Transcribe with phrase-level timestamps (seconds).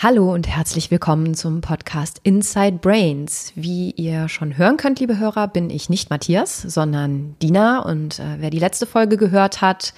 [0.00, 3.50] Hallo und herzlich willkommen zum Podcast Inside Brains.
[3.56, 7.80] Wie ihr schon hören könnt, liebe Hörer, bin ich nicht Matthias, sondern Dina.
[7.80, 9.94] Und äh, wer die letzte Folge gehört hat,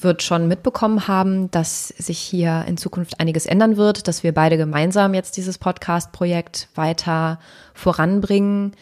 [0.00, 4.56] wird schon mitbekommen haben, dass sich hier in Zukunft einiges ändern wird, dass wir beide
[4.56, 7.38] gemeinsam jetzt dieses Podcast-Projekt weiter
[7.74, 8.72] voranbringen,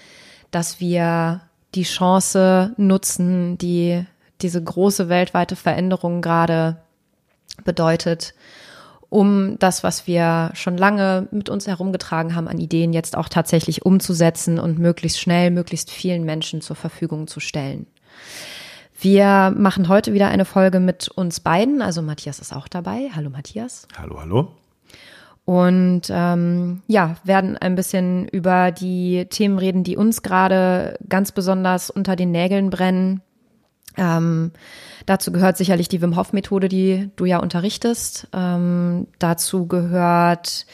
[0.51, 1.43] dass wir
[1.75, 4.07] die Chance nutzen, die
[4.41, 6.79] diese große weltweite Veränderung gerade
[7.63, 8.33] bedeutet,
[9.11, 13.85] um das, was wir schon lange mit uns herumgetragen haben an Ideen, jetzt auch tatsächlich
[13.85, 17.87] umzusetzen und möglichst schnell, möglichst vielen Menschen zur Verfügung zu stellen.
[18.99, 21.83] Wir machen heute wieder eine Folge mit uns beiden.
[21.83, 23.11] Also Matthias ist auch dabei.
[23.15, 23.89] Hallo Matthias.
[23.99, 24.49] Hallo, hallo.
[25.45, 31.91] Und ähm, ja, werden ein bisschen über die Themen reden, die uns gerade ganz besonders
[31.91, 33.23] unter den Nägeln brennen.
[33.97, 34.53] Ähm,
[35.07, 38.29] dazu gehört sicherlich die Wim Hof Methode, die du ja unterrichtest.
[38.33, 40.67] Ähm, dazu gehört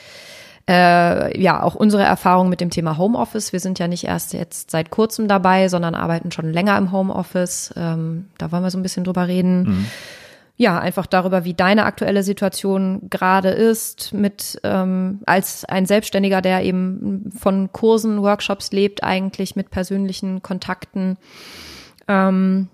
[0.69, 3.53] äh, ja auch unsere Erfahrung mit dem Thema Homeoffice.
[3.53, 7.73] Wir sind ja nicht erst jetzt seit kurzem dabei, sondern arbeiten schon länger im Homeoffice.
[7.77, 9.63] Ähm, da wollen wir so ein bisschen drüber reden.
[9.63, 9.87] Mhm.
[10.59, 16.63] Ja, einfach darüber, wie deine aktuelle Situation gerade ist, mit ähm, als ein Selbstständiger, der
[16.65, 21.19] eben von Kursen, Workshops lebt, eigentlich mit persönlichen Kontakten.
[22.09, 22.69] Ähm,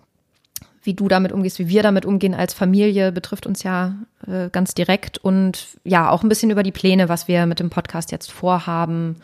[0.82, 3.94] wie du damit umgehst, wie wir damit umgehen als Familie, betrifft uns ja
[4.26, 7.70] äh, ganz direkt und ja, auch ein bisschen über die Pläne, was wir mit dem
[7.70, 9.16] Podcast jetzt vorhaben.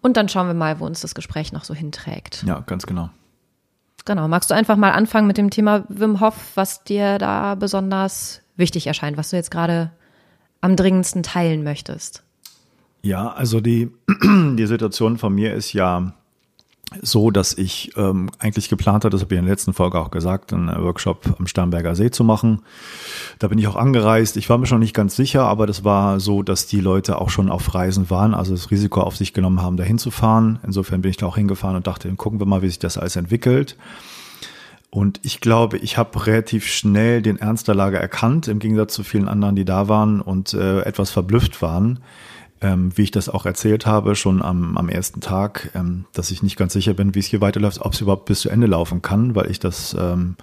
[0.00, 2.44] Und dann schauen wir mal, wo uns das Gespräch noch so hinträgt.
[2.46, 3.10] Ja, ganz genau.
[4.04, 4.28] Genau.
[4.28, 8.86] Magst du einfach mal anfangen mit dem Thema Wim Hof, was dir da besonders wichtig
[8.86, 9.90] erscheint, was du jetzt gerade
[10.60, 12.22] am dringendsten teilen möchtest?
[13.02, 13.90] Ja, also die,
[14.22, 16.12] die Situation von mir ist ja
[17.02, 20.10] so, dass ich ähm, eigentlich geplant hatte, das habe ich in der letzten Folge auch
[20.10, 22.62] gesagt, einen Workshop am Starnberger See zu machen.
[23.40, 24.36] Da bin ich auch angereist.
[24.36, 27.30] Ich war mir schon nicht ganz sicher, aber das war so, dass die Leute auch
[27.30, 30.60] schon auf Reisen waren, also das Risiko auf sich genommen haben, da hinzufahren.
[30.62, 33.16] Insofern bin ich da auch hingefahren und dachte, gucken wir mal, wie sich das alles
[33.16, 33.76] entwickelt.
[34.90, 39.02] Und ich glaube, ich habe relativ schnell den Ernst der Lage erkannt, im Gegensatz zu
[39.02, 41.98] vielen anderen, die da waren und äh, etwas verblüfft waren
[42.60, 46.42] ähm, wie ich das auch erzählt habe, schon am, am ersten Tag, ähm, dass ich
[46.42, 49.02] nicht ganz sicher bin, wie es hier weiterläuft, ob es überhaupt bis zu Ende laufen
[49.02, 50.36] kann, weil ich das ähm,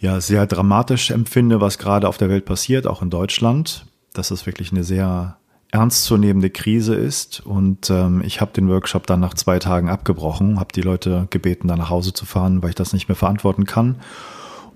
[0.00, 4.46] ja sehr dramatisch empfinde, was gerade auf der Welt passiert, auch in Deutschland, dass das
[4.46, 5.36] wirklich eine sehr
[5.70, 7.40] ernstzunehmende Krise ist.
[7.40, 11.68] Und ähm, ich habe den Workshop dann nach zwei Tagen abgebrochen, habe die Leute gebeten,
[11.68, 13.96] da nach Hause zu fahren, weil ich das nicht mehr verantworten kann.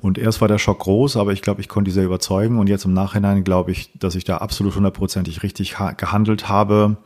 [0.07, 2.61] Und erst war der Schock groß, aber ich glaube, ich konnte sehr überzeugen.
[2.61, 6.97] Und jetzt im Nachhinein glaube ich, dass ich da absolut hundertprozentig richtig gehandelt habe.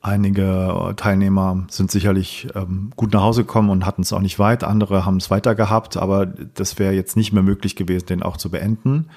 [0.00, 4.62] Einige Teilnehmer sind sicherlich ähm, gut nach Hause gekommen und hatten es auch nicht weit.
[4.62, 8.36] Andere haben es weiter gehabt, aber das wäre jetzt nicht mehr möglich gewesen, den auch
[8.36, 9.08] zu beenden.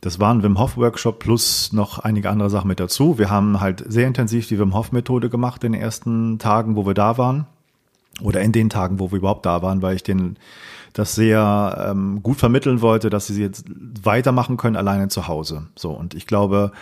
[0.00, 3.18] Das war ein Wim Hof Workshop plus noch einige andere Sachen mit dazu.
[3.18, 6.86] Wir haben halt sehr intensiv die Wim Hof Methode gemacht in den ersten Tagen, wo
[6.86, 7.46] wir da waren.
[8.22, 10.38] Oder in den Tagen, wo wir überhaupt da waren, weil ich den
[10.98, 13.66] das sehr ähm, gut vermitteln wollte, dass sie jetzt
[14.02, 15.68] weitermachen können alleine zu Hause.
[15.76, 16.72] So und ich glaube,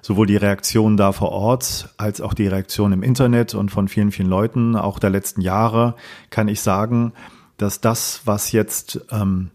[0.00, 4.12] sowohl die Reaktion da vor Ort als auch die Reaktion im Internet und von vielen
[4.12, 5.94] vielen Leuten auch der letzten Jahre
[6.30, 7.12] kann ich sagen,
[7.58, 9.50] dass das, was jetzt ähm,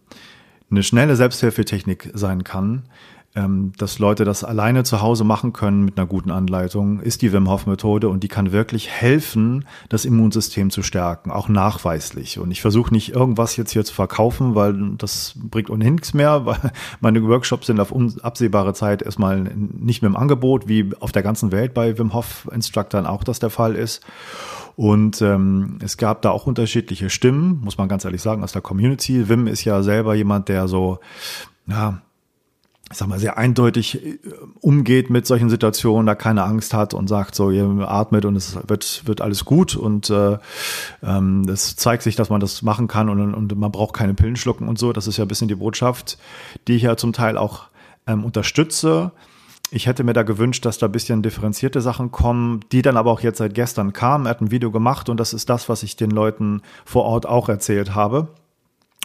[0.69, 2.83] eine schnelle Selbsthilfetechnik sein kann,
[3.33, 7.49] dass Leute das alleine zu Hause machen können mit einer guten Anleitung, ist die Wim
[7.49, 12.39] Hof Methode und die kann wirklich helfen, das Immunsystem zu stärken, auch nachweislich.
[12.39, 16.45] Und ich versuche nicht irgendwas jetzt hier zu verkaufen, weil das bringt ohnehin nichts mehr,
[16.45, 21.23] weil meine Workshops sind auf absehbare Zeit erstmal nicht mehr im Angebot, wie auf der
[21.23, 24.01] ganzen Welt bei Wim Hof Instructoren auch das der Fall ist.
[24.75, 28.61] Und ähm, es gab da auch unterschiedliche Stimmen, muss man ganz ehrlich sagen, aus der
[28.61, 29.29] Community.
[29.29, 30.99] Wim ist ja selber jemand, der so,
[31.67, 32.01] ja,
[32.91, 34.19] ich sag mal, sehr eindeutig äh,
[34.59, 38.57] umgeht mit solchen Situationen, da keine Angst hat und sagt so, ihr atmet und es
[38.67, 40.37] wird, wird alles gut und äh,
[41.01, 44.35] ähm, es zeigt sich, dass man das machen kann und, und man braucht keine Pillen
[44.35, 44.93] schlucken und so.
[44.93, 46.17] Das ist ja ein bisschen die Botschaft,
[46.67, 47.67] die ich ja zum Teil auch
[48.07, 49.11] ähm, unterstütze.
[49.73, 53.09] Ich hätte mir da gewünscht, dass da ein bisschen differenzierte Sachen kommen, die dann aber
[53.09, 54.25] auch jetzt seit gestern kamen.
[54.25, 57.25] Er hat ein Video gemacht und das ist das, was ich den Leuten vor Ort
[57.25, 58.27] auch erzählt habe.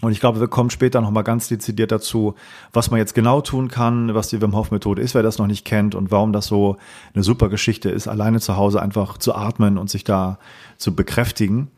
[0.03, 2.35] Und ich glaube, wir kommen später nochmal ganz dezidiert dazu,
[2.73, 5.47] was man jetzt genau tun kann, was die Wim Hof Methode ist, wer das noch
[5.47, 6.77] nicht kennt und warum das so
[7.15, 10.39] eine super Geschichte ist, alleine zu Hause einfach zu atmen und sich da
[10.77, 11.69] zu bekräftigen.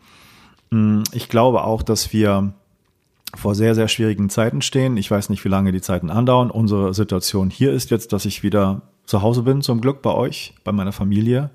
[0.70, 2.54] Mm, ich glaube auch, dass wir
[3.36, 4.96] vor sehr, sehr schwierigen Zeiten stehen.
[4.96, 6.50] Ich weiß nicht, wie lange die Zeiten andauern.
[6.50, 10.54] Unsere Situation hier ist jetzt, dass ich wieder zu Hause bin, zum Glück bei euch,
[10.64, 11.50] bei meiner Familie.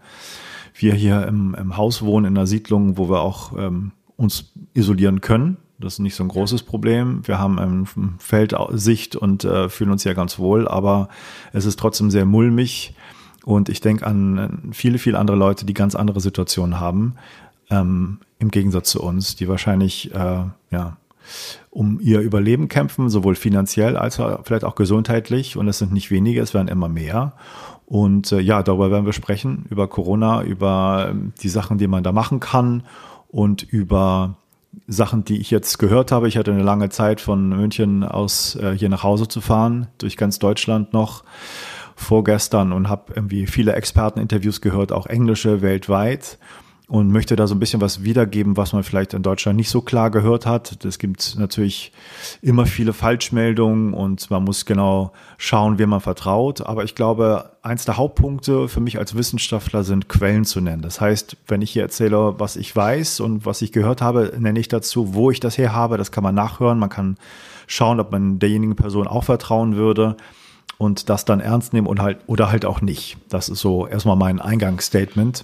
[0.75, 5.19] Wir hier im, im Haus wohnen, in einer Siedlung, wo wir auch ähm, uns isolieren
[5.19, 7.21] können das ist nicht so ein großes Problem.
[7.27, 11.09] Wir haben ähm, Feldsicht und äh, fühlen uns ja ganz wohl, aber
[11.51, 12.95] es ist trotzdem sehr mulmig.
[13.45, 17.15] Und ich denke an viele, viele andere Leute, die ganz andere Situationen haben,
[17.69, 20.97] ähm, im Gegensatz zu uns, die wahrscheinlich äh, ja,
[21.69, 25.57] um ihr Überleben kämpfen, sowohl finanziell als auch vielleicht auch gesundheitlich.
[25.57, 27.33] Und es sind nicht wenige, es werden immer mehr.
[27.85, 32.03] Und äh, ja, darüber werden wir sprechen, über Corona, über ähm, die Sachen, die man
[32.03, 32.83] da machen kann
[33.27, 34.35] und über
[34.87, 36.27] Sachen, die ich jetzt gehört habe.
[36.27, 40.17] Ich hatte eine lange Zeit von München aus äh, hier nach Hause zu fahren, durch
[40.17, 41.23] ganz Deutschland noch
[41.95, 46.37] vorgestern und habe irgendwie viele Experteninterviews gehört, auch englische weltweit
[46.93, 49.81] und möchte da so ein bisschen was wiedergeben, was man vielleicht in Deutschland nicht so
[49.81, 50.85] klar gehört hat.
[50.85, 51.91] Es gibt natürlich
[52.43, 56.61] immer viele Falschmeldungen und man muss genau schauen, wem man vertraut.
[56.61, 60.83] Aber ich glaube, eins der Hauptpunkte für mich als Wissenschaftler sind Quellen zu nennen.
[60.83, 64.59] Das heißt, wenn ich hier erzähle, was ich weiß und was ich gehört habe, nenne
[64.59, 65.97] ich dazu, wo ich das her habe.
[65.97, 66.77] Das kann man nachhören.
[66.77, 67.17] Man kann
[67.65, 70.15] schauen, ob man derjenigen Person auch vertrauen würde
[70.77, 73.17] und das dann ernst nehmen und halt oder halt auch nicht.
[73.29, 75.43] Das ist so erstmal mein Eingangsstatement.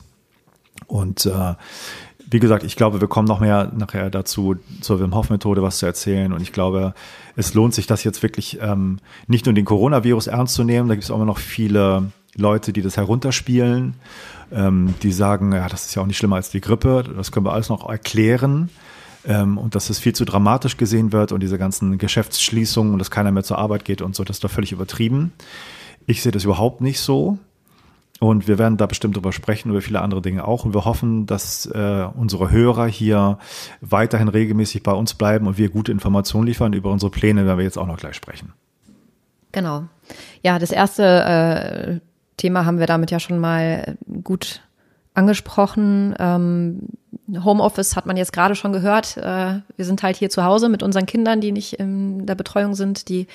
[0.89, 1.53] Und äh,
[2.31, 5.79] wie gesagt, ich glaube, wir kommen noch mehr nachher dazu, zur Wim Hof Methode was
[5.79, 6.33] zu erzählen.
[6.33, 6.93] Und ich glaube,
[7.35, 10.89] es lohnt sich, das jetzt wirklich ähm, nicht nur den Coronavirus ernst zu nehmen.
[10.89, 13.95] Da gibt es auch immer noch viele Leute, die das herunterspielen,
[14.51, 17.03] ähm, die sagen, ja, das ist ja auch nicht schlimmer als die Grippe.
[17.15, 18.69] Das können wir alles noch erklären.
[19.25, 23.11] Ähm, und dass es viel zu dramatisch gesehen wird und diese ganzen Geschäftsschließungen und dass
[23.11, 25.33] keiner mehr zur Arbeit geht und so, das ist doch völlig übertrieben.
[26.05, 27.37] Ich sehe das überhaupt nicht so.
[28.19, 30.65] Und wir werden da bestimmt drüber sprechen, über viele andere Dinge auch.
[30.65, 33.37] Und wir hoffen, dass äh, unsere Hörer hier
[33.79, 36.73] weiterhin regelmäßig bei uns bleiben und wir gute Informationen liefern.
[36.73, 38.53] Über unsere Pläne werden wir jetzt auch noch gleich sprechen.
[39.51, 39.83] Genau.
[40.43, 41.99] Ja, das erste äh,
[42.37, 44.61] Thema haben wir damit ja schon mal gut
[45.13, 46.13] angesprochen.
[46.19, 46.79] Ähm,
[47.43, 49.17] Homeoffice hat man jetzt gerade schon gehört.
[49.17, 52.75] Äh, wir sind halt hier zu Hause mit unseren Kindern, die nicht in der Betreuung
[52.75, 53.27] sind, die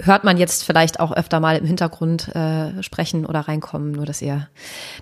[0.00, 4.22] hört man jetzt vielleicht auch öfter mal im Hintergrund äh, sprechen oder reinkommen, nur dass
[4.22, 4.48] ihr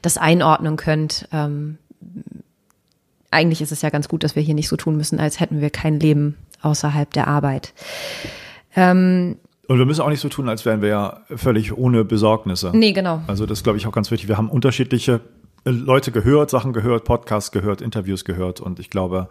[0.03, 1.29] das einordnen könnt.
[1.33, 1.79] Ähm,
[3.31, 5.61] eigentlich ist es ja ganz gut, dass wir hier nicht so tun müssen, als hätten
[5.61, 7.75] wir kein Leben außerhalb der Arbeit.
[8.75, 9.37] Ähm,
[9.69, 12.71] und wir müssen auch nicht so tun, als wären wir ja völlig ohne Besorgnisse.
[12.73, 13.23] Nee, genau.
[13.27, 14.29] Also das glaube ich auch ganz wichtig.
[14.29, 15.21] Wir haben unterschiedliche
[15.65, 19.29] Leute gehört, Sachen gehört, Podcasts gehört, Interviews gehört und ich glaube,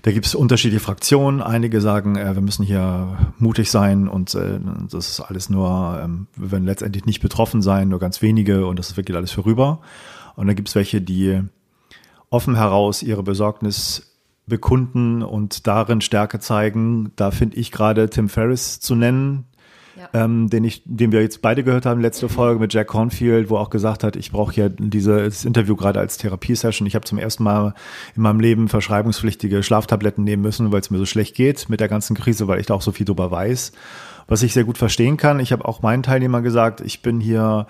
[0.00, 1.42] da gibt es unterschiedliche Fraktionen.
[1.42, 4.58] Einige sagen, äh, wir müssen hier mutig sein und äh,
[4.90, 8.78] das ist alles nur, ähm, wir werden letztendlich nicht betroffen sein, nur ganz wenige und
[8.78, 9.80] das wirklich alles vorüber.
[10.34, 11.42] Und dann gibt es welche, die
[12.30, 14.12] offen heraus ihre Besorgnis
[14.46, 17.12] bekunden und darin Stärke zeigen.
[17.16, 19.44] Da finde ich gerade Tim Ferriss zu nennen,
[19.96, 20.24] ja.
[20.24, 23.56] ähm, den ich, den wir jetzt beide gehört haben, letzte Folge mit Jack Cornfield, wo
[23.56, 26.86] er auch gesagt hat, ich brauche ja dieses Interview gerade als Therapiesession.
[26.86, 27.74] Ich habe zum ersten Mal
[28.16, 31.88] in meinem Leben verschreibungspflichtige Schlaftabletten nehmen müssen, weil es mir so schlecht geht mit der
[31.88, 33.72] ganzen Krise, weil ich da auch so viel drüber weiß.
[34.28, 35.40] Was ich sehr gut verstehen kann.
[35.40, 37.66] Ich habe auch meinen Teilnehmern gesagt, ich bin hier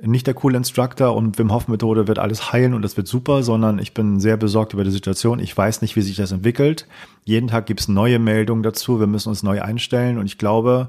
[0.00, 3.42] nicht der coole Instructor und Wim Hof Methode wird alles heilen und das wird super,
[3.42, 5.40] sondern ich bin sehr besorgt über die Situation.
[5.40, 6.86] Ich weiß nicht, wie sich das entwickelt.
[7.24, 9.00] Jeden Tag gibt es neue Meldungen dazu.
[9.00, 10.88] Wir müssen uns neu einstellen und ich glaube,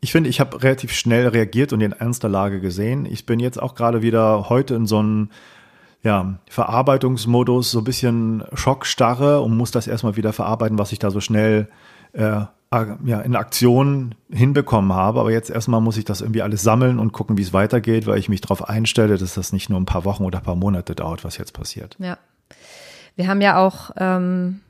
[0.00, 3.06] ich finde, ich habe relativ schnell reagiert und den Ernst der Lage gesehen.
[3.06, 5.30] Ich bin jetzt auch gerade wieder heute in so einem
[6.02, 11.10] ja, Verarbeitungsmodus, so ein bisschen Schockstarre und muss das erstmal wieder verarbeiten, was ich da
[11.10, 11.68] so schnell
[12.12, 12.42] äh,
[13.04, 15.20] ja, in Aktion hinbekommen habe.
[15.20, 18.18] Aber jetzt erstmal muss ich das irgendwie alles sammeln und gucken, wie es weitergeht, weil
[18.18, 20.94] ich mich darauf einstelle, dass das nicht nur ein paar Wochen oder ein paar Monate
[20.94, 21.96] dauert, was jetzt passiert.
[21.98, 22.18] Ja.
[23.16, 24.60] Wir haben ja auch ähm,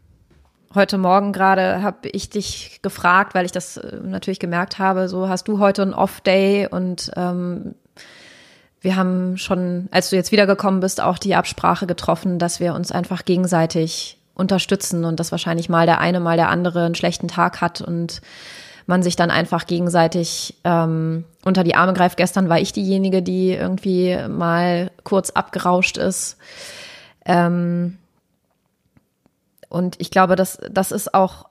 [0.74, 5.28] heute Morgen gerade habe ich dich gefragt, weil ich das äh, natürlich gemerkt habe, so
[5.28, 7.74] hast du heute einen Off-Day und ähm,
[8.80, 12.92] wir haben schon, als du jetzt wiedergekommen bist, auch die Absprache getroffen, dass wir uns
[12.92, 17.60] einfach gegenseitig unterstützen und dass wahrscheinlich mal der eine, mal der andere einen schlechten Tag
[17.60, 18.20] hat und
[18.86, 22.16] man sich dann einfach gegenseitig ähm, unter die Arme greift.
[22.16, 26.36] Gestern war ich diejenige, die irgendwie mal kurz abgerauscht ist.
[27.24, 27.98] Ähm,
[29.68, 31.46] und ich glaube, dass das ist auch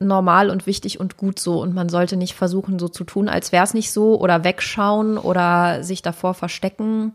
[0.00, 1.60] normal und wichtig und gut so.
[1.60, 5.18] Und man sollte nicht versuchen, so zu tun, als wäre es nicht so oder wegschauen
[5.18, 7.12] oder sich davor verstecken.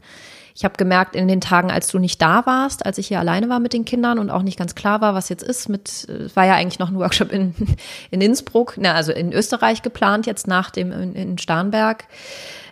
[0.56, 3.50] Ich habe gemerkt, in den Tagen, als du nicht da warst, als ich hier alleine
[3.50, 6.36] war mit den Kindern und auch nicht ganz klar war, was jetzt ist, mit, es
[6.36, 7.56] war ja eigentlich noch ein Workshop in,
[8.12, 12.06] in Innsbruck, na, also in Österreich geplant, jetzt nach dem in, in Starnberg,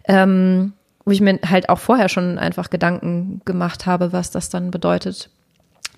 [0.08, 0.74] ähm,
[1.06, 5.32] wo ich mir halt auch vorher schon einfach Gedanken gemacht habe, was das dann bedeutet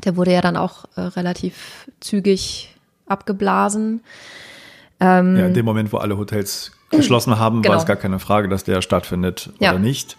[0.06, 2.76] der wurde ja dann auch äh, relativ zügig
[3.08, 4.02] abgeblasen.
[5.00, 7.74] Ähm, ja, in dem Moment, wo alle Hotels beschlossen haben, Genau.
[7.74, 9.72] war es gar keine Frage, dass der stattfindet Ja.
[9.72, 10.16] oder nicht.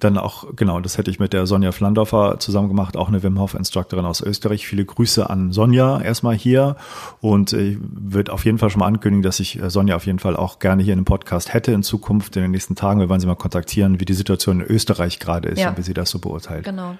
[0.00, 3.38] Dann auch, genau, das hätte ich mit der Sonja Flandorfer zusammen gemacht, auch eine Wim
[3.38, 4.66] Hof Instructorin aus Österreich.
[4.66, 6.76] Viele Grüße an Sonja erstmal hier
[7.22, 10.18] und ich würde auf jeden Fall schon mal ankündigen, dass ich äh, Sonja auf jeden
[10.18, 13.00] Fall auch gerne hier in dem Podcast hätte in Zukunft, in den nächsten Tagen.
[13.00, 15.70] Wir wollen sie mal kontaktieren, wie die Situation in Österreich gerade ist Ja.
[15.70, 16.64] und wie sie das so beurteilt.
[16.64, 16.96] Genau.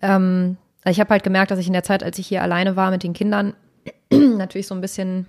[0.00, 0.56] Ähm,
[0.90, 3.02] ich habe halt gemerkt, dass ich in der Zeit, als ich hier alleine war mit
[3.02, 3.54] den Kindern,
[4.12, 5.26] natürlich so ein bisschen,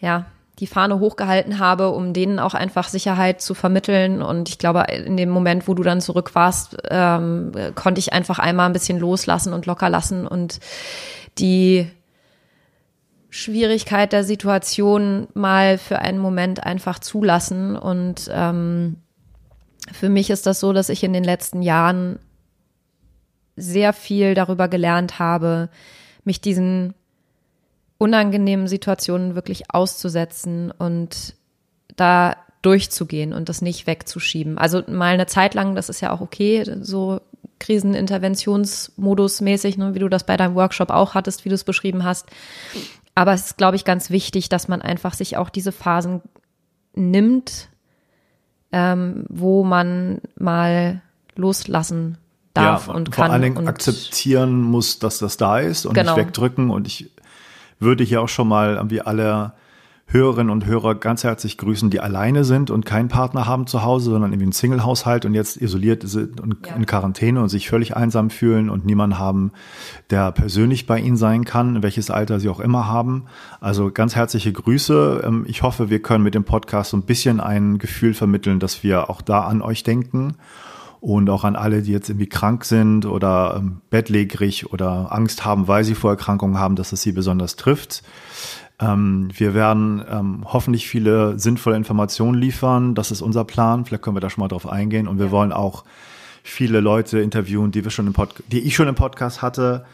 [0.00, 0.26] ja,
[0.58, 4.22] die Fahne hochgehalten habe, um denen auch einfach Sicherheit zu vermitteln.
[4.22, 8.38] Und ich glaube, in dem Moment, wo du dann zurück warst, ähm, konnte ich einfach
[8.38, 10.60] einmal ein bisschen loslassen und locker lassen und
[11.38, 11.90] die
[13.28, 17.76] Schwierigkeit der Situation mal für einen Moment einfach zulassen.
[17.76, 18.96] Und ähm,
[19.92, 22.18] für mich ist das so, dass ich in den letzten Jahren
[23.56, 25.68] sehr viel darüber gelernt habe,
[26.24, 26.94] mich diesen
[27.98, 31.34] unangenehmen Situationen wirklich auszusetzen und
[31.96, 34.58] da durchzugehen und das nicht wegzuschieben.
[34.58, 37.20] Also mal eine Zeit lang, das ist ja auch okay, so
[37.58, 42.04] Kriseninterventionsmodus mäßig, ne, wie du das bei deinem Workshop auch hattest, wie du es beschrieben
[42.04, 42.26] hast.
[43.14, 46.20] Aber es ist, glaube ich, ganz wichtig, dass man einfach sich auch diese Phasen
[46.94, 47.68] nimmt,
[48.72, 51.00] ähm, wo man mal
[51.34, 52.18] loslassen
[52.56, 53.32] darf ja, und vor kann.
[53.32, 56.16] allen Dingen akzeptieren muss, dass das da ist und Genau.
[56.16, 56.70] nicht wegdrücken.
[56.70, 57.10] Und ich
[57.78, 59.52] würde hier auch schon mal wie alle
[60.08, 64.10] Hörerinnen und Hörer ganz herzlich grüßen, die alleine sind und keinen Partner haben zu Hause,
[64.12, 66.76] sondern irgendwie einen Single-Haushalt und jetzt isoliert sind und Ja.
[66.76, 69.50] in Quarantäne und sich völlig einsam fühlen und niemanden haben,
[70.10, 73.24] der persönlich bei ihnen sein kann, welches Alter sie auch immer haben.
[73.60, 75.22] Also ganz herzliche Grüße.
[75.26, 78.84] Ähm, Ich hoffe, wir können mit dem Podcast so ein bisschen ein Gefühl vermitteln, dass
[78.84, 80.36] wir auch da an euch denken
[81.00, 85.68] und auch an alle, die jetzt irgendwie krank sind oder ähm, bettlägerig oder Angst haben,
[85.68, 88.02] weil sie Vorerkrankungen haben, dass es sie besonders trifft.
[88.78, 92.94] Ähm, wir werden ähm, hoffentlich viele sinnvolle Informationen liefern.
[92.94, 93.84] Das ist unser Plan.
[93.84, 95.08] Vielleicht können wir da schon mal drauf eingehen.
[95.08, 95.84] Und wir wollen auch
[96.42, 99.84] viele Leute interviewen, die wir schon im Pod die ich schon im Podcast hatte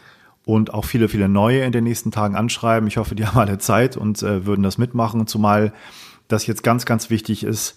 [0.44, 2.88] und auch viele, viele neue in den nächsten Tagen anschreiben.
[2.88, 5.73] Ich hoffe, die haben alle Zeit und äh, würden das mitmachen, zumal
[6.28, 7.76] das jetzt ganz, ganz wichtig ist,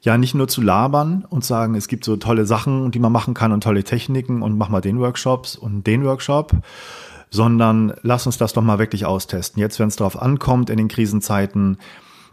[0.00, 3.34] ja nicht nur zu labern und sagen, es gibt so tolle Sachen, die man machen
[3.34, 6.52] kann und tolle Techniken und mach mal den Workshops und den Workshop,
[7.30, 9.60] sondern lass uns das doch mal wirklich austesten.
[9.60, 11.78] Jetzt, wenn es darauf ankommt in den Krisenzeiten,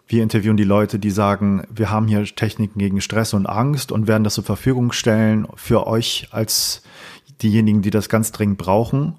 [0.07, 4.07] wir interviewen die Leute, die sagen, wir haben hier Techniken gegen Stress und Angst und
[4.07, 6.84] werden das zur Verfügung stellen für euch als
[7.41, 9.15] diejenigen, die das ganz dringend brauchen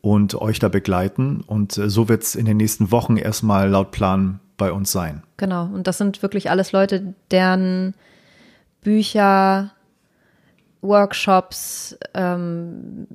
[0.00, 1.42] und euch da begleiten.
[1.46, 5.22] Und äh, so wird es in den nächsten Wochen erstmal laut Plan bei uns sein.
[5.38, 7.94] Genau, und das sind wirklich alles Leute, deren
[8.82, 9.70] Bücher,
[10.82, 13.08] Workshops, ähm,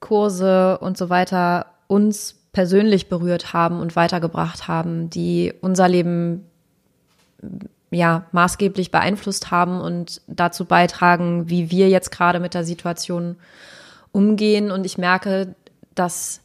[0.00, 6.46] Kurse und so weiter uns persönlich berührt haben und weitergebracht haben, die unser Leben
[7.90, 13.36] ja maßgeblich beeinflusst haben und dazu beitragen, wie wir jetzt gerade mit der Situation
[14.10, 14.70] umgehen.
[14.70, 15.54] Und ich merke,
[15.94, 16.40] dass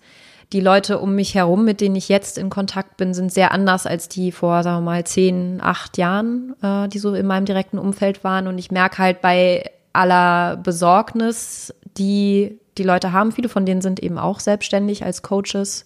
[0.53, 3.85] die Leute um mich herum, mit denen ich jetzt in Kontakt bin, sind sehr anders
[3.85, 7.77] als die vor, sagen wir mal, zehn, acht Jahren, äh, die so in meinem direkten
[7.77, 8.47] Umfeld waren.
[8.47, 14.01] Und ich merke halt bei aller Besorgnis, die die Leute haben, viele von denen sind
[14.01, 15.85] eben auch selbstständig als Coaches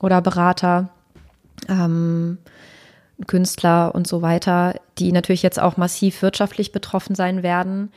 [0.00, 0.88] oder Berater,
[1.68, 2.38] ähm,
[3.26, 7.92] Künstler und so weiter, die natürlich jetzt auch massiv wirtschaftlich betroffen sein werden.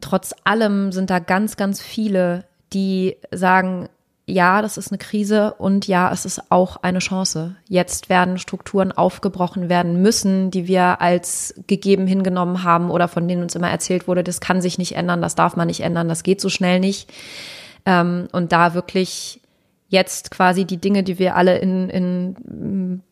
[0.00, 3.88] Trotz allem sind da ganz, ganz viele, die sagen,
[4.28, 7.54] ja, das ist eine Krise und ja, es ist auch eine Chance.
[7.68, 13.42] Jetzt werden Strukturen aufgebrochen werden müssen, die wir als gegeben hingenommen haben oder von denen
[13.42, 16.24] uns immer erzählt wurde, das kann sich nicht ändern, das darf man nicht ändern, das
[16.24, 17.08] geht so schnell nicht.
[17.84, 19.40] Ähm, und da wirklich
[19.88, 23.02] jetzt quasi die Dinge, die wir alle in, in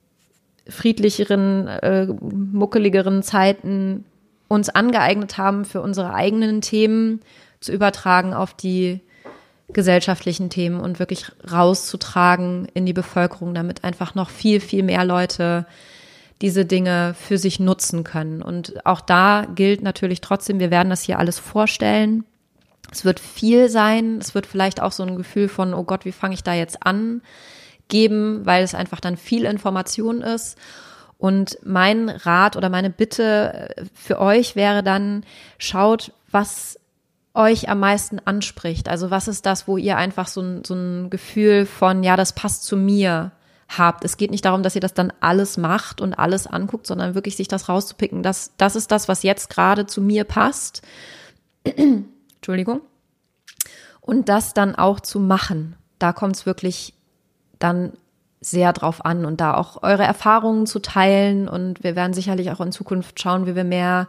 [0.68, 4.04] friedlicheren, äh, muckeligeren Zeiten
[4.48, 7.20] uns angeeignet haben, für unsere eigenen Themen
[7.60, 9.00] zu übertragen auf die
[9.68, 15.66] gesellschaftlichen Themen und wirklich rauszutragen in die Bevölkerung, damit einfach noch viel, viel mehr Leute
[16.42, 18.42] diese Dinge für sich nutzen können.
[18.42, 22.24] Und auch da gilt natürlich trotzdem, wir werden das hier alles vorstellen.
[22.92, 24.18] Es wird viel sein.
[24.20, 26.84] Es wird vielleicht auch so ein Gefühl von, oh Gott, wie fange ich da jetzt
[26.84, 27.22] an,
[27.88, 30.58] geben, weil es einfach dann viel Information ist.
[31.18, 35.24] Und mein Rat oder meine Bitte für euch wäre dann,
[35.58, 36.78] schaut, was
[37.34, 38.88] euch am meisten anspricht.
[38.88, 42.32] Also was ist das, wo ihr einfach so ein, so ein Gefühl von, ja, das
[42.32, 43.32] passt zu mir
[43.68, 44.04] habt.
[44.04, 47.36] Es geht nicht darum, dass ihr das dann alles macht und alles anguckt, sondern wirklich
[47.36, 48.22] sich das rauszupicken.
[48.22, 50.82] Das, das ist das, was jetzt gerade zu mir passt.
[51.64, 52.80] Entschuldigung.
[54.00, 55.76] Und das dann auch zu machen.
[55.98, 56.94] Da kommt es wirklich
[57.58, 57.94] dann
[58.40, 61.48] sehr drauf an und da auch eure Erfahrungen zu teilen.
[61.48, 64.08] Und wir werden sicherlich auch in Zukunft schauen, wie wir mehr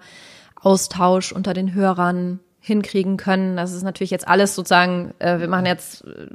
[0.62, 3.56] Austausch unter den Hörern hinkriegen können.
[3.56, 6.28] Das ist natürlich jetzt alles sozusagen, äh, wir machen jetzt äh,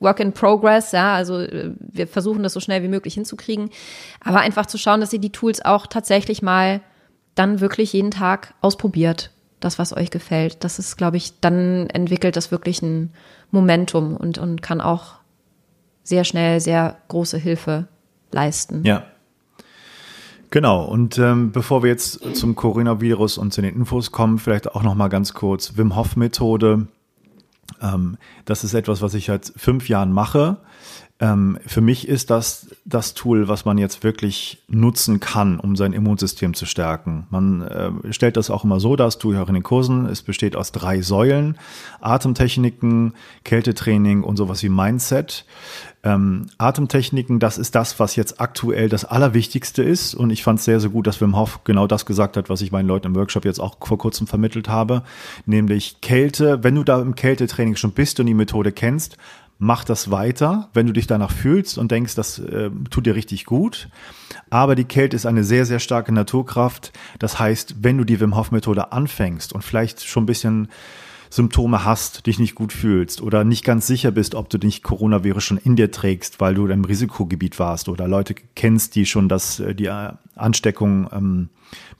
[0.00, 3.68] Work in Progress, ja, also äh, wir versuchen das so schnell wie möglich hinzukriegen,
[4.24, 6.80] aber einfach zu schauen, dass ihr die Tools auch tatsächlich mal
[7.34, 9.30] dann wirklich jeden Tag ausprobiert,
[9.60, 10.64] das, was euch gefällt.
[10.64, 13.12] Das ist, glaube ich, dann entwickelt das wirklich ein
[13.50, 15.16] Momentum und, und kann auch
[16.02, 17.88] sehr schnell sehr große Hilfe
[18.30, 18.84] leisten.
[18.84, 19.04] Ja,
[20.52, 24.82] Genau, und ähm, bevor wir jetzt zum Coronavirus und zu den Infos kommen, vielleicht auch
[24.82, 26.88] noch mal ganz kurz Wim Hof Methode.
[27.80, 30.58] Ähm, das ist etwas, was ich seit fünf Jahren mache.
[31.22, 35.92] Ähm, für mich ist das das Tool, was man jetzt wirklich nutzen kann, um sein
[35.92, 37.28] Immunsystem zu stärken.
[37.30, 40.06] Man äh, stellt das auch immer so dar, das tue ich auch in den Kursen.
[40.06, 41.58] Es besteht aus drei Säulen.
[42.00, 43.14] Atemtechniken,
[43.44, 45.44] Kältetraining und sowas wie Mindset.
[46.02, 50.16] Ähm, Atemtechniken, das ist das, was jetzt aktuell das Allerwichtigste ist.
[50.16, 52.62] Und ich fand es sehr, sehr gut, dass Wim Hof genau das gesagt hat, was
[52.62, 55.04] ich meinen Leuten im Workshop jetzt auch vor kurzem vermittelt habe.
[55.46, 59.16] Nämlich Kälte, wenn du da im Kältetraining schon bist und die Methode kennst,
[59.62, 63.44] mach das weiter, wenn du dich danach fühlst und denkst, das äh, tut dir richtig
[63.44, 63.88] gut.
[64.50, 66.92] Aber die Kälte ist eine sehr, sehr starke Naturkraft.
[67.20, 70.68] Das heißt, wenn du die Wim Hof Methode anfängst und vielleicht schon ein bisschen
[71.30, 75.44] Symptome hast, dich nicht gut fühlst oder nicht ganz sicher bist, ob du nicht Coronavirus
[75.44, 79.60] schon in dir trägst, weil du im Risikogebiet warst oder Leute kennst, die schon das,
[79.60, 81.50] äh, die äh, Ansteckung ähm,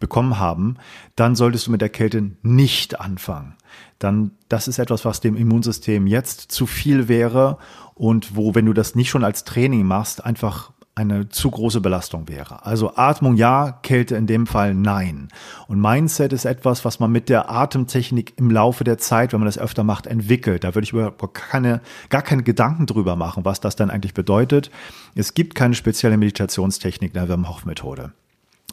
[0.00, 0.78] bekommen haben,
[1.14, 3.54] dann solltest du mit der Kälte nicht anfangen.
[4.02, 7.58] Dann, das ist etwas, was dem Immunsystem jetzt zu viel wäre
[7.94, 12.28] und wo, wenn du das nicht schon als Training machst, einfach eine zu große Belastung
[12.28, 12.66] wäre.
[12.66, 15.28] Also Atmung ja, Kälte in dem Fall nein.
[15.66, 19.46] Und Mindset ist etwas, was man mit der Atemtechnik im Laufe der Zeit, wenn man
[19.46, 20.64] das öfter macht, entwickelt.
[20.64, 21.80] Da würde ich überhaupt keine,
[22.10, 24.70] gar keine Gedanken drüber machen, was das dann eigentlich bedeutet.
[25.14, 28.12] Es gibt keine spezielle Meditationstechnik der Wim Hof Methode.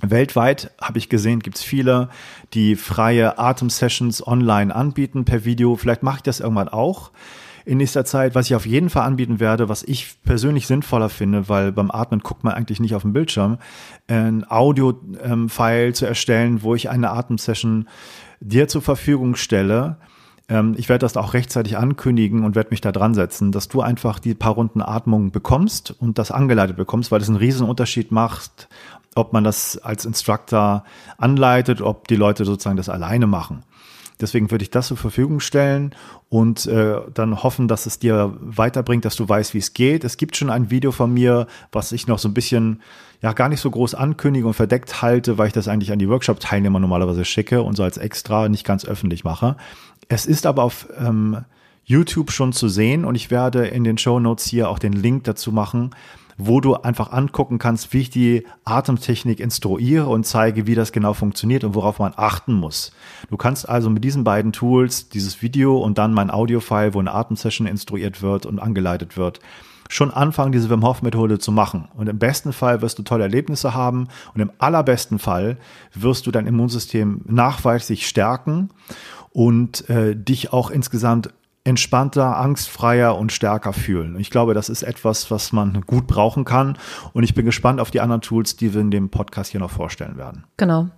[0.01, 2.09] Weltweit habe ich gesehen, gibt es viele,
[2.53, 5.75] die freie Atemsessions online anbieten per Video.
[5.75, 7.11] Vielleicht mache ich das irgendwann auch
[7.65, 8.35] in nächster Zeit.
[8.35, 12.21] Was ich auf jeden Fall anbieten werde, was ich persönlich sinnvoller finde, weil beim Atmen
[12.21, 13.57] guckt man eigentlich nicht auf den Bildschirm,
[14.07, 17.87] ein Audio-File ähm, zu erstellen, wo ich eine Atemsession
[18.39, 19.97] dir zur Verfügung stelle.
[20.47, 23.81] Ähm, ich werde das auch rechtzeitig ankündigen und werde mich da dran setzen, dass du
[23.81, 28.11] einfach die paar Runden Atmung bekommst und das angeleitet bekommst, weil das einen riesen Unterschied
[28.11, 28.67] macht,
[29.15, 30.83] ob man das als Instructor
[31.17, 33.63] anleitet, ob die Leute sozusagen das alleine machen.
[34.21, 35.95] Deswegen würde ich das zur Verfügung stellen
[36.27, 40.03] und äh, dann hoffen, dass es dir weiterbringt, dass du weißt, wie es geht.
[40.03, 42.81] Es gibt schon ein Video von mir, was ich noch so ein bisschen,
[43.21, 46.09] ja, gar nicht so groß ankündige und verdeckt halte, weil ich das eigentlich an die
[46.09, 49.55] Workshop-Teilnehmer normalerweise schicke und so als extra nicht ganz öffentlich mache.
[50.09, 51.45] Es ist aber auf ähm,
[51.85, 55.23] YouTube schon zu sehen und ich werde in den Show Notes hier auch den Link
[55.23, 55.91] dazu machen,
[56.39, 61.13] wo du einfach angucken kannst, wie ich die Atemtechnik instruiere und zeige, wie das genau
[61.13, 62.93] funktioniert und worauf man achten muss.
[63.29, 67.13] Du kannst also mit diesen beiden Tools, dieses Video und dann mein Audiofile, wo eine
[67.13, 69.41] Atemsession instruiert wird und angeleitet wird,
[69.89, 71.89] schon anfangen, diese Wim Hof Methode zu machen.
[71.93, 75.57] Und im besten Fall wirst du tolle Erlebnisse haben und im allerbesten Fall
[75.93, 78.69] wirst du dein Immunsystem nachweislich stärken
[79.31, 81.31] und äh, dich auch insgesamt
[81.63, 84.19] entspannter, angstfreier und stärker fühlen.
[84.19, 86.77] Ich glaube, das ist etwas, was man gut brauchen kann.
[87.13, 89.71] Und ich bin gespannt auf die anderen Tools, die wir in dem Podcast hier noch
[89.71, 90.45] vorstellen werden.
[90.57, 90.89] Genau.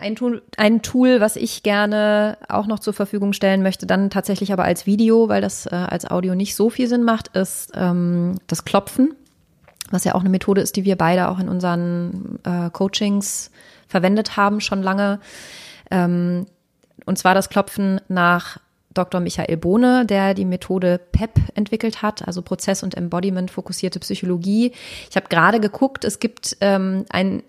[0.00, 4.52] Ein Tool, ein Tool, was ich gerne auch noch zur Verfügung stellen möchte, dann tatsächlich
[4.52, 8.34] aber als Video, weil das äh, als Audio nicht so viel Sinn macht, ist ähm,
[8.48, 9.14] das Klopfen,
[9.90, 13.52] was ja auch eine Methode ist, die wir beide auch in unseren äh, Coachings
[13.86, 15.20] verwendet haben, schon lange.
[15.90, 16.46] Ähm,
[17.06, 18.58] und zwar das Klopfen nach
[18.94, 19.20] Dr.
[19.20, 24.72] Michael Bohne, der die Methode PEP entwickelt hat, also Prozess- und Embodiment-fokussierte Psychologie.
[25.10, 27.42] Ich habe gerade geguckt, es gibt ähm, ein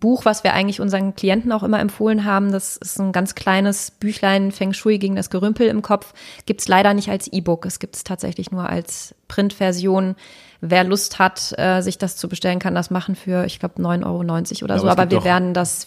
[0.00, 2.52] Buch, was wir eigentlich unseren Klienten auch immer empfohlen haben.
[2.52, 6.12] Das ist ein ganz kleines Büchlein Feng Shui gegen das Gerümpel im Kopf.
[6.46, 7.66] Gibt es leider nicht als E-Book.
[7.66, 10.14] Es gibt es tatsächlich nur als Printversion.
[10.60, 14.04] Wer Lust hat, äh, sich das zu bestellen, kann das machen für, ich glaube, 9,90
[14.04, 14.88] Euro oder ja, so.
[14.88, 15.86] Aber, aber wir werden das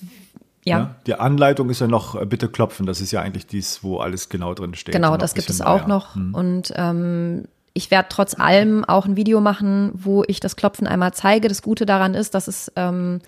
[0.63, 0.77] ja.
[0.77, 0.95] ja.
[1.07, 2.85] Die Anleitung ist ja noch äh, bitte klopfen.
[2.85, 4.93] Das ist ja eigentlich dies, wo alles genau drin steht.
[4.93, 6.15] Genau, das gibt es auch noch.
[6.15, 6.33] Hm.
[6.33, 11.13] Und ähm, ich werde trotz allem auch ein Video machen, wo ich das Klopfen einmal
[11.13, 11.47] zeige.
[11.47, 13.21] Das Gute daran ist, dass es ähm,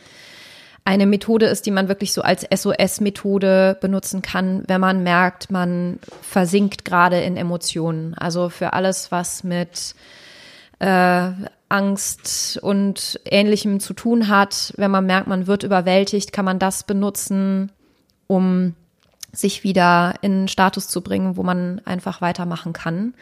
[0.85, 5.99] eine Methode ist, die man wirklich so als SOS-Methode benutzen kann, wenn man merkt, man
[6.21, 8.13] versinkt gerade in Emotionen.
[8.15, 9.95] Also für alles, was mit
[10.79, 11.29] äh,
[11.73, 14.73] Angst und Ähnlichem zu tun hat.
[14.77, 17.71] Wenn man merkt, man wird überwältigt, kann man das benutzen,
[18.27, 18.75] um
[19.31, 23.15] sich wieder in einen Status zu bringen, wo man einfach weitermachen kann.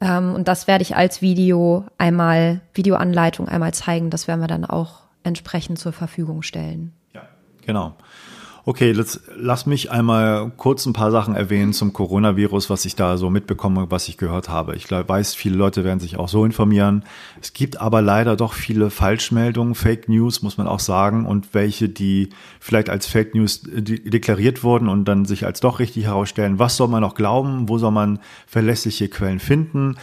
[0.00, 4.08] Ähm, und das werde ich als Video einmal, Videoanleitung einmal zeigen.
[4.08, 6.92] Das werden wir dann auch entsprechend zur Verfügung stellen.
[7.12, 7.22] Ja,
[7.66, 7.96] genau.
[8.66, 13.18] Okay, let's, lass mich einmal kurz ein paar Sachen erwähnen zum Coronavirus, was ich da
[13.18, 14.74] so mitbekomme, was ich gehört habe.
[14.74, 17.04] Ich weiß, viele Leute werden sich auch so informieren.
[17.42, 21.90] Es gibt aber leider doch viele Falschmeldungen, Fake News, muss man auch sagen, und welche,
[21.90, 26.58] die vielleicht als Fake News deklariert wurden und dann sich als doch richtig herausstellen.
[26.58, 27.68] Was soll man noch glauben?
[27.68, 29.96] Wo soll man verlässliche Quellen finden?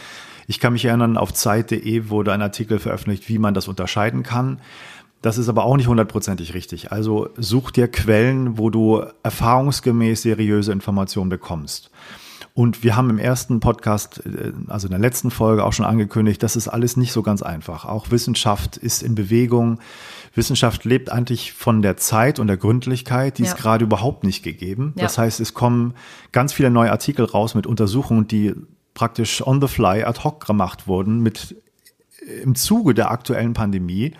[0.46, 4.60] Ich kann mich erinnern, auf Zeit.de wurde ein Artikel veröffentlicht, wie man das unterscheiden kann.
[5.22, 6.92] Das ist aber auch nicht hundertprozentig richtig.
[6.92, 11.90] Also such dir Quellen, wo du erfahrungsgemäß seriöse Informationen bekommst.
[12.54, 16.42] Und wir haben im ersten Podcast, äh, also in der letzten Folge auch schon angekündigt,
[16.42, 17.86] das ist alles nicht so ganz einfach.
[17.86, 19.78] Auch Wissenschaft ist in Bewegung.
[20.34, 23.48] Wissenschaft lebt eigentlich von der Zeit und der Gründlichkeit, die ja.
[23.48, 24.92] ist gerade überhaupt nicht gegeben.
[24.96, 25.04] Ja.
[25.04, 25.94] Das heißt, es kommen
[26.32, 28.54] ganz viele neue Artikel raus mit Untersuchungen, die
[28.92, 31.56] praktisch on the fly ad hoc gemacht wurden mit
[32.42, 34.12] im Zuge der aktuellen Pandemie.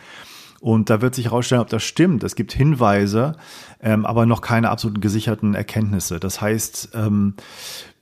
[0.62, 2.22] Und da wird sich herausstellen, ob das stimmt.
[2.22, 3.34] Es gibt Hinweise,
[3.80, 6.20] ähm, aber noch keine absoluten gesicherten Erkenntnisse.
[6.20, 7.34] Das heißt, ähm,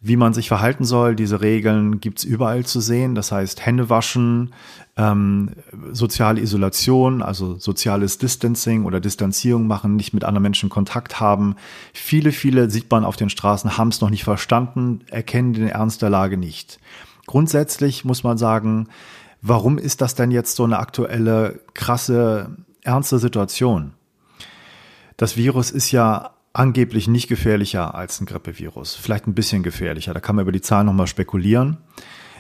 [0.02, 3.14] wie man sich verhalten soll, diese Regeln gibt's überall zu sehen.
[3.14, 4.52] Das heißt, Hände waschen,
[4.98, 5.52] ähm,
[5.92, 11.56] soziale Isolation, also soziales Distancing oder Distanzierung machen, nicht mit anderen Menschen Kontakt haben.
[11.94, 16.02] Viele, viele sieht man auf den Straßen, haben es noch nicht verstanden, erkennen den Ernst
[16.02, 16.78] der Lage nicht.
[17.26, 18.88] Grundsätzlich muss man sagen,
[19.42, 23.92] Warum ist das denn jetzt so eine aktuelle, krasse, ernste Situation?
[25.16, 28.94] Das Virus ist ja angeblich nicht gefährlicher als ein Grippevirus.
[28.94, 30.14] Vielleicht ein bisschen gefährlicher.
[30.14, 31.78] Da kann man über die Zahlen nochmal spekulieren.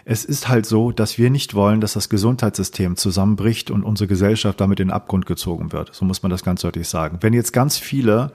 [0.04, 4.60] Es ist halt so, dass wir nicht wollen, dass das Gesundheitssystem zusammenbricht und unsere Gesellschaft
[4.60, 5.94] damit in den Abgrund gezogen wird.
[5.94, 7.18] So muss man das ganz deutlich sagen.
[7.20, 8.32] Wenn jetzt ganz viele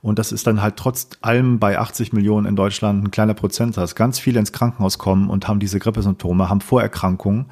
[0.00, 3.94] und das ist dann halt trotz allem bei 80 Millionen in Deutschland ein kleiner Prozentsatz.
[3.94, 7.46] Ganz viele ins Krankenhaus kommen und haben diese Grippesymptome, haben Vorerkrankungen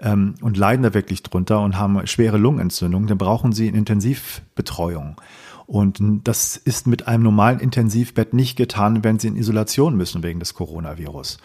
[0.00, 3.08] ähm, und leiden da wirklich drunter und haben schwere Lungenentzündungen.
[3.08, 5.20] Dann brauchen sie eine Intensivbetreuung.
[5.66, 10.38] Und das ist mit einem normalen Intensivbett nicht getan, wenn sie in Isolation müssen wegen
[10.38, 11.38] des Coronavirus.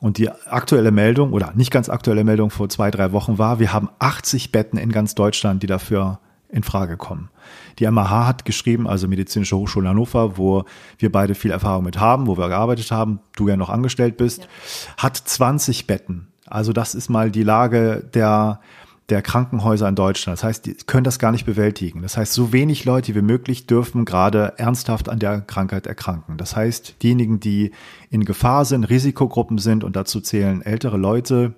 [0.00, 3.72] Und die aktuelle Meldung oder nicht ganz aktuelle Meldung vor zwei, drei Wochen war, wir
[3.72, 6.18] haben 80 Betten in ganz Deutschland, die dafür
[6.48, 7.30] in Frage kommen.
[7.78, 10.64] Die MAH hat geschrieben, also Medizinische Hochschule Hannover, wo
[10.98, 14.42] wir beide viel Erfahrung mit haben, wo wir gearbeitet haben, du ja noch angestellt bist,
[14.42, 14.48] ja.
[15.04, 16.28] hat 20 Betten.
[16.46, 18.60] Also das ist mal die Lage der,
[19.10, 20.38] der Krankenhäuser in Deutschland.
[20.38, 22.00] Das heißt, die können das gar nicht bewältigen.
[22.00, 26.38] Das heißt, so wenig Leute wie möglich dürfen gerade ernsthaft an der Krankheit erkranken.
[26.38, 27.72] Das heißt, diejenigen, die
[28.10, 31.54] in Gefahr sind, Risikogruppen sind und dazu zählen ältere Leute,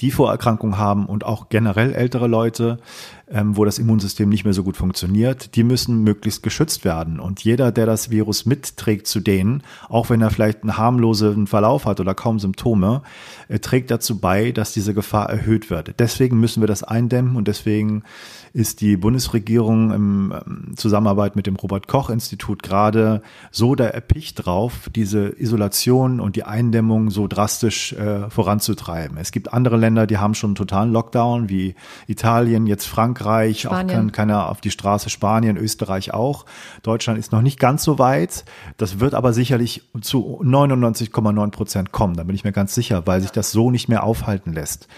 [0.00, 2.78] die Vorerkrankungen haben und auch generell ältere Leute,
[3.28, 7.18] ähm, wo das Immunsystem nicht mehr so gut funktioniert, die müssen möglichst geschützt werden.
[7.18, 11.86] Und jeder, der das Virus mitträgt zu denen, auch wenn er vielleicht einen harmlosen Verlauf
[11.86, 13.02] hat oder kaum Symptome,
[13.48, 15.98] äh, trägt dazu bei, dass diese Gefahr erhöht wird.
[15.98, 18.04] Deswegen müssen wir das eindämmen und deswegen
[18.52, 24.46] ist die Bundesregierung im ähm, Zusammenarbeit mit dem Robert Koch Institut gerade so da erpicht
[24.46, 29.18] drauf, diese Isolation und die Eindämmung so drastisch äh, voranzutreiben.
[29.18, 31.74] Es gibt andere Länder, die haben schon einen totalen Lockdown, wie
[32.06, 33.15] Italien, jetzt Frankreich,
[33.60, 33.88] Spanien.
[33.88, 36.46] auch kann keiner auf die Straße, Spanien, Österreich auch.
[36.82, 38.44] Deutschland ist noch nicht ganz so weit.
[38.76, 42.16] Das wird aber sicherlich zu 99,9 Prozent kommen.
[42.16, 44.88] Da bin ich mir ganz sicher, weil sich das so nicht mehr aufhalten lässt.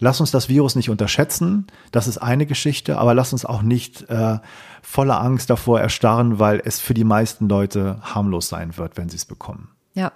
[0.00, 4.08] Lass uns das Virus nicht unterschätzen, das ist eine Geschichte, aber lass uns auch nicht
[4.10, 4.38] äh,
[4.82, 9.16] voller Angst davor erstarren, weil es für die meisten Leute harmlos sein wird, wenn sie
[9.16, 9.68] es bekommen.
[9.94, 10.12] Ja.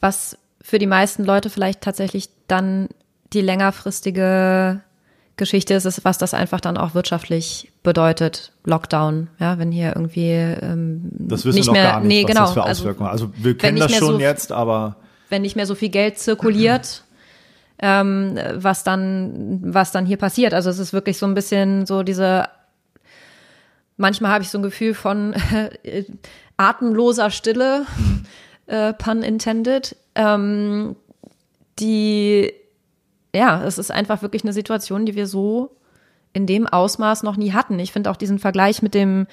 [0.00, 2.88] Was für die meisten Leute vielleicht tatsächlich dann
[3.32, 4.82] die längerfristige
[5.36, 10.30] Geschichte ist, ist, was das einfach dann auch wirtschaftlich bedeutet, Lockdown, ja, wenn hier irgendwie
[10.30, 12.82] ähm, das wissen nicht wir noch mehr, gar nicht, nee, was genau, das für also
[12.82, 13.10] Auswirkungen.
[13.10, 14.96] Also, also wir kennen das schon so, jetzt, aber
[15.30, 17.04] wenn nicht mehr so viel Geld zirkuliert,
[17.78, 20.54] ähm, was dann, was dann hier passiert.
[20.54, 22.44] Also es ist wirklich so ein bisschen so diese,
[23.96, 25.34] manchmal habe ich so ein Gefühl von
[25.82, 26.04] äh,
[26.56, 27.86] atemloser Stille,
[28.66, 30.94] äh, pun intended, ähm,
[31.78, 32.52] die,
[33.34, 35.76] ja, es ist einfach wirklich eine Situation, die wir so
[36.32, 37.78] in dem Ausmaß noch nie hatten.
[37.78, 39.26] Ich finde auch diesen Vergleich mit dem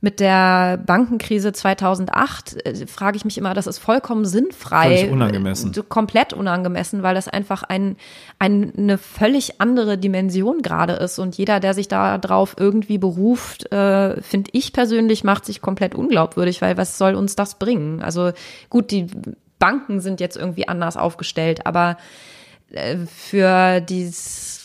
[0.00, 4.98] mit der Bankenkrise 2008 äh, frage ich mich immer, das ist vollkommen sinnfrei.
[4.98, 5.72] Völlig unangemessen.
[5.76, 7.96] Äh, komplett unangemessen, weil das einfach ein,
[8.38, 11.18] ein, eine völlig andere Dimension gerade ist.
[11.18, 15.96] Und jeder, der sich da drauf irgendwie beruft, äh, finde ich persönlich, macht sich komplett
[15.96, 18.00] unglaubwürdig, weil was soll uns das bringen?
[18.00, 18.30] Also
[18.70, 19.08] gut, die
[19.58, 21.96] Banken sind jetzt irgendwie anders aufgestellt, aber
[23.06, 24.58] für dieses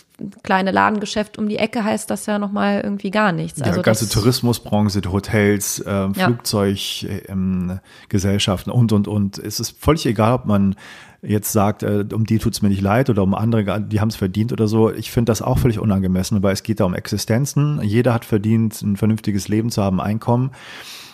[0.44, 3.62] kleine Ladengeschäft um die Ecke heißt das ja nochmal irgendwie gar nichts.
[3.62, 9.38] Also ja, ganze Tourismusbranche, Hotels, äh, Flugzeuggesellschaften ähm, und, und, und.
[9.39, 10.76] Es ist völlig egal, ob man
[11.22, 14.16] jetzt sagt, äh, um die tut's mir nicht leid oder um andere, die haben es
[14.16, 14.94] verdient oder so.
[14.94, 17.82] Ich finde das auch völlig unangemessen, weil es geht da um Existenzen.
[17.82, 20.52] Jeder hat verdient, ein vernünftiges Leben zu haben, Einkommen.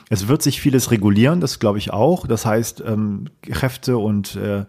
[0.10, 2.26] Es wird sich vieles regulieren, das glaube ich auch.
[2.26, 4.66] Das heißt, ähm, Kräfte und äh,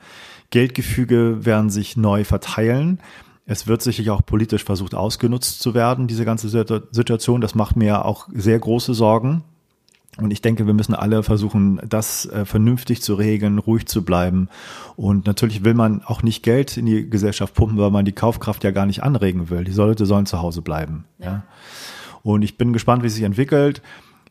[0.51, 3.01] Geldgefüge werden sich neu verteilen.
[3.47, 7.41] Es wird sicherlich auch politisch versucht ausgenutzt zu werden, diese ganze Situation.
[7.41, 9.43] Das macht mir auch sehr große Sorgen.
[10.19, 14.49] Und ich denke, wir müssen alle versuchen, das äh, vernünftig zu regeln, ruhig zu bleiben.
[14.97, 18.65] Und natürlich will man auch nicht Geld in die Gesellschaft pumpen, weil man die Kaufkraft
[18.65, 19.65] ja gar nicht anregen will.
[19.65, 21.05] Die Leute sollen zu Hause bleiben.
[21.19, 21.27] Ja.
[21.27, 21.43] ja.
[22.23, 23.83] Und ich bin gespannt, wie es sich entwickelt.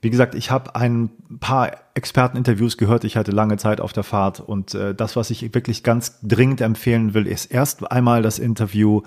[0.01, 1.09] Wie gesagt, ich habe ein
[1.39, 3.03] paar Experteninterviews gehört.
[3.03, 6.61] Ich hatte lange Zeit auf der Fahrt und äh, das, was ich wirklich ganz dringend
[6.61, 9.01] empfehlen will, ist erst einmal das Interview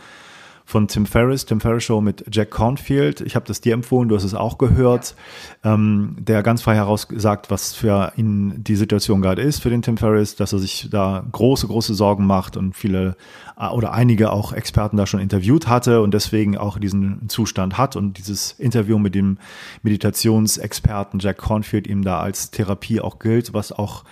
[0.64, 3.20] von Tim Ferriss, Tim Ferriss Show mit Jack Cornfield.
[3.20, 5.14] Ich habe das dir empfohlen, du hast es auch gehört,
[5.64, 5.74] ja.
[5.74, 9.82] ähm, der ganz frei heraus sagt, was für ihn die Situation gerade ist für den
[9.82, 13.16] Tim Ferriss, dass er sich da große, große Sorgen macht und viele
[13.58, 17.96] äh, oder einige auch Experten da schon interviewt hatte und deswegen auch diesen Zustand hat
[17.96, 19.38] und dieses Interview mit dem
[19.82, 24.04] Meditationsexperten Jack Cornfield ihm da als Therapie auch gilt, was auch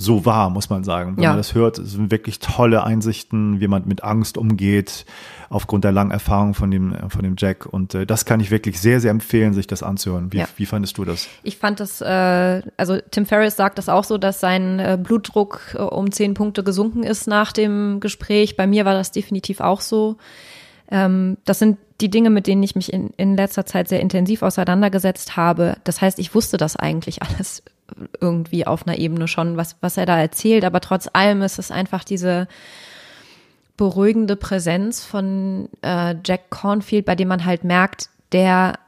[0.00, 1.16] so war, muss man sagen.
[1.16, 1.30] Wenn ja.
[1.30, 5.04] man das hört, sind wirklich tolle Einsichten, wie man mit Angst umgeht,
[5.50, 7.66] aufgrund der langen Erfahrung von dem, von dem Jack.
[7.66, 10.32] Und äh, das kann ich wirklich sehr, sehr empfehlen, sich das anzuhören.
[10.32, 10.48] Wie, ja.
[10.56, 11.26] wie fandest du das?
[11.42, 15.74] Ich fand das, äh, also Tim Ferriss sagt das auch so, dass sein äh, Blutdruck
[15.74, 18.56] äh, um zehn Punkte gesunken ist nach dem Gespräch.
[18.56, 20.16] Bei mir war das definitiv auch so.
[20.90, 24.42] Ähm, das sind die Dinge, mit denen ich mich in, in letzter Zeit sehr intensiv
[24.42, 25.76] auseinandergesetzt habe.
[25.82, 27.64] Das heißt, ich wusste das eigentlich alles
[28.20, 30.64] irgendwie auf einer Ebene schon, was, was er da erzählt.
[30.64, 32.48] Aber trotz allem ist es einfach diese
[33.76, 38.78] beruhigende Präsenz von äh, Jack Cornfield, bei dem man halt merkt, der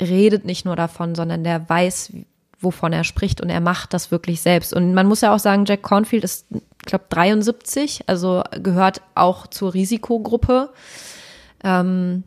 [0.00, 2.12] redet nicht nur davon, sondern der weiß,
[2.60, 4.72] wovon er spricht und er macht das wirklich selbst.
[4.72, 6.46] Und man muss ja auch sagen, Jack Cornfield ist,
[6.78, 10.70] glaube, 73, also gehört auch zur Risikogruppe.
[11.64, 12.22] Ähm,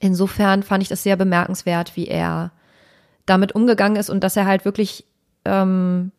[0.00, 2.52] insofern fand ich das sehr bemerkenswert, wie er
[3.28, 5.04] damit umgegangen ist und dass er halt wirklich
[5.44, 6.12] ähm,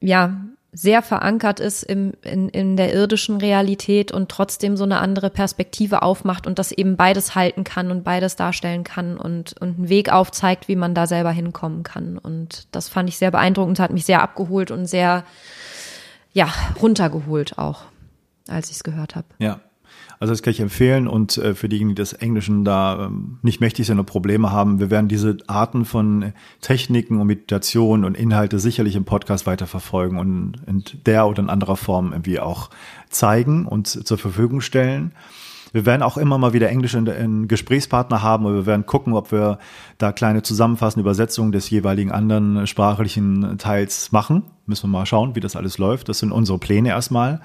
[0.00, 0.36] ja
[0.72, 6.02] sehr verankert ist im, in, in der irdischen Realität und trotzdem so eine andere Perspektive
[6.02, 10.12] aufmacht und das eben beides halten kann und beides darstellen kann und, und einen Weg
[10.12, 12.18] aufzeigt, wie man da selber hinkommen kann.
[12.18, 15.24] Und das fand ich sehr beeindruckend, hat mich sehr abgeholt und sehr,
[16.32, 17.84] ja, runtergeholt auch,
[18.46, 19.26] als ich es gehört habe.
[19.38, 19.60] Ja,
[20.20, 23.60] also das kann ich empfehlen und äh, für diejenigen, die des Englischen da ähm, nicht
[23.60, 28.58] mächtig sind und Probleme haben, wir werden diese Arten von Techniken und Meditation und Inhalte
[28.58, 32.70] sicherlich im Podcast weiterverfolgen und in der oder in anderer Form irgendwie auch
[33.10, 35.12] zeigen und zur Verfügung stellen.
[35.72, 37.02] Wir werden auch immer mal wieder englische
[37.46, 39.58] Gesprächspartner haben und wir werden gucken, ob wir
[39.98, 44.44] da kleine zusammenfassende Übersetzungen des jeweiligen anderen sprachlichen Teils machen.
[44.66, 46.08] Müssen wir mal schauen, wie das alles läuft.
[46.08, 47.42] Das sind unsere Pläne erstmal.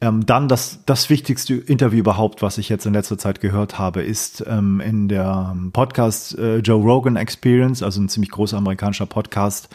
[0.00, 4.02] Ähm, dann das, das wichtigste Interview überhaupt, was ich jetzt in letzter Zeit gehört habe,
[4.02, 9.68] ist ähm, in der Podcast äh, Joe Rogan Experience, also ein ziemlich großer amerikanischer Podcast,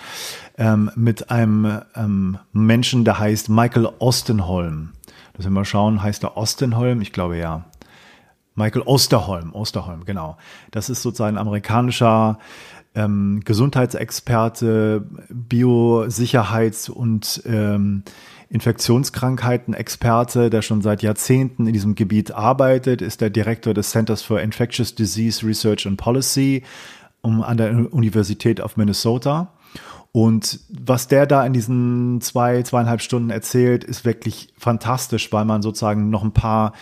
[0.57, 4.93] ähm, mit einem ähm, Menschen, der heißt Michael Ostenholm.
[5.33, 7.01] Das wir mal schauen, heißt er Ostenholm?
[7.01, 7.65] Ich glaube ja.
[8.55, 10.37] Michael Osterholm, Osterholm, genau.
[10.71, 12.37] Das ist sozusagen ein amerikanischer
[12.95, 18.03] ähm, Gesundheitsexperte, Biosicherheits- und ähm,
[18.53, 24.39] Infektionskrankheiten-Experte, der schon seit Jahrzehnten in diesem Gebiet arbeitet, ist der Direktor des Centers for
[24.39, 26.61] Infectious Disease Research and Policy
[27.23, 29.51] an der Universität of Minnesota.
[30.11, 35.63] Und was der da in diesen zwei, zweieinhalb Stunden erzählt, ist wirklich fantastisch, weil man
[35.63, 36.73] sozusagen noch ein paar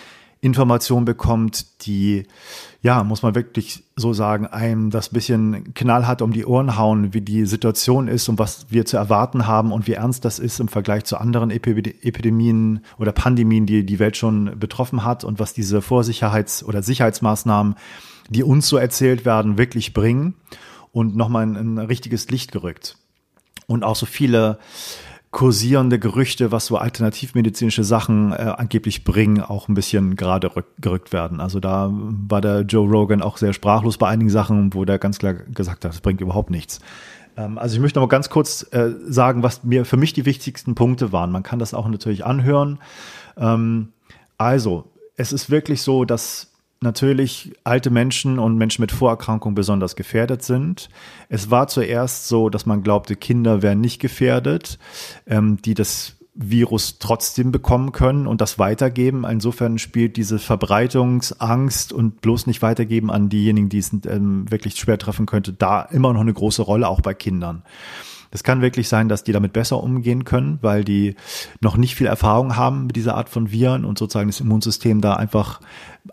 [0.43, 2.25] Informationen bekommt, die,
[2.81, 7.21] ja, muss man wirklich so sagen, einem das bisschen knallhart um die Ohren hauen, wie
[7.21, 10.67] die Situation ist und was wir zu erwarten haben und wie ernst das ist im
[10.67, 15.79] Vergleich zu anderen Epidemien oder Pandemien, die die Welt schon betroffen hat und was diese
[15.79, 17.75] Vorsicherheits- oder Sicherheitsmaßnahmen,
[18.29, 20.33] die uns so erzählt werden, wirklich bringen
[20.91, 22.97] und nochmal ein, ein richtiges Licht gerückt.
[23.67, 24.57] Und auch so viele
[25.31, 31.39] kursierende Gerüchte, was so alternativmedizinische Sachen äh, angeblich bringen, auch ein bisschen gerade gerückt werden.
[31.39, 35.19] Also da war der Joe Rogan auch sehr sprachlos bei einigen Sachen, wo der ganz
[35.19, 36.79] klar gesagt hat, das bringt überhaupt nichts.
[37.37, 40.25] Ähm, also ich möchte noch mal ganz kurz äh, sagen, was mir für mich die
[40.25, 41.31] wichtigsten Punkte waren.
[41.31, 42.79] Man kann das auch natürlich anhören.
[43.37, 43.93] Ähm,
[44.37, 46.50] also, es ist wirklich so, dass
[46.81, 50.89] natürlich alte Menschen und Menschen mit Vorerkrankungen besonders gefährdet sind.
[51.29, 54.79] Es war zuerst so, dass man glaubte, Kinder wären nicht gefährdet,
[55.27, 59.25] ähm, die das Virus trotzdem bekommen können und das weitergeben.
[59.25, 64.97] Insofern spielt diese Verbreitungsangst und bloß nicht weitergeben an diejenigen, die es ähm, wirklich schwer
[64.97, 67.63] treffen könnte, da immer noch eine große Rolle, auch bei Kindern.
[68.31, 71.15] Das kann wirklich sein, dass die damit besser umgehen können, weil die
[71.59, 75.15] noch nicht viel Erfahrung haben mit dieser Art von Viren und sozusagen das Immunsystem da
[75.15, 75.59] einfach,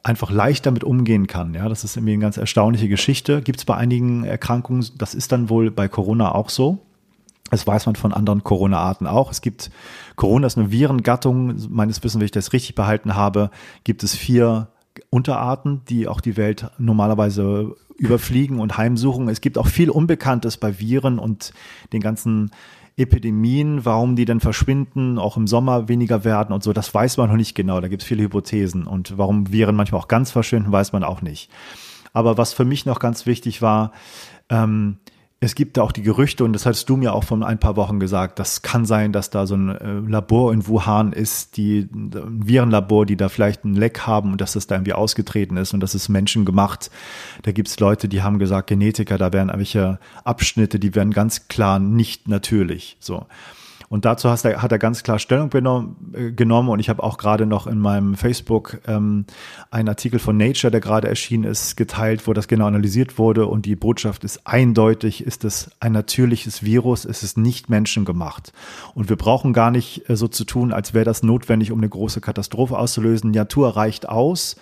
[0.03, 1.55] einfach leicht damit umgehen kann.
[1.55, 3.41] Ja, das ist irgendwie eine ganz erstaunliche Geschichte.
[3.41, 6.81] Gibt es bei einigen Erkrankungen, das ist dann wohl bei Corona auch so.
[7.51, 9.31] Das weiß man von anderen Corona-Arten auch.
[9.31, 9.71] Es gibt
[10.17, 11.55] Corona ist eine Virengattung.
[11.71, 13.51] Meines Wissens, wenn ich das richtig behalten habe,
[13.85, 14.69] gibt es vier
[15.11, 19.29] Unterarten, die auch die Welt normalerweise überfliegen und heimsuchen.
[19.29, 21.53] Es gibt auch viel Unbekanntes bei Viren und
[21.93, 22.51] den ganzen
[22.97, 27.29] Epidemien, warum die dann verschwinden, auch im Sommer weniger werden und so, das weiß man
[27.29, 27.81] noch nicht genau.
[27.81, 28.87] Da gibt es viele Hypothesen.
[28.87, 31.49] Und warum Viren manchmal auch ganz verschwinden, weiß man auch nicht.
[32.13, 33.93] Aber was für mich noch ganz wichtig war,
[34.49, 34.99] ähm,
[35.41, 37.77] es gibt da auch die Gerüchte, und das hattest du mir auch vor ein paar
[37.77, 41.89] Wochen gesagt, das kann sein, dass da so ein äh, Labor in Wuhan ist, die
[41.93, 42.11] ein
[42.45, 45.81] Virenlabor, die da vielleicht ein Leck haben und dass das da irgendwie ausgetreten ist und
[45.81, 46.91] das ist Menschen gemacht.
[47.43, 51.79] Da gibt's Leute, die haben gesagt, Genetiker, da wären irgendwelche Abschnitte, die wären ganz klar
[51.79, 52.97] nicht natürlich.
[52.99, 53.27] So.
[53.89, 55.51] Und dazu er, hat er ganz klar Stellung
[56.13, 59.25] äh, genommen und ich habe auch gerade noch in meinem Facebook ähm,
[59.71, 63.65] einen Artikel von Nature, der gerade erschienen ist, geteilt, wo das genau analysiert wurde und
[63.65, 68.53] die Botschaft ist eindeutig, ist es ein natürliches Virus, es ist nicht menschengemacht.
[68.95, 71.89] Und wir brauchen gar nicht äh, so zu tun, als wäre das notwendig, um eine
[71.89, 73.31] große Katastrophe auszulösen.
[73.31, 74.57] Natur reicht aus,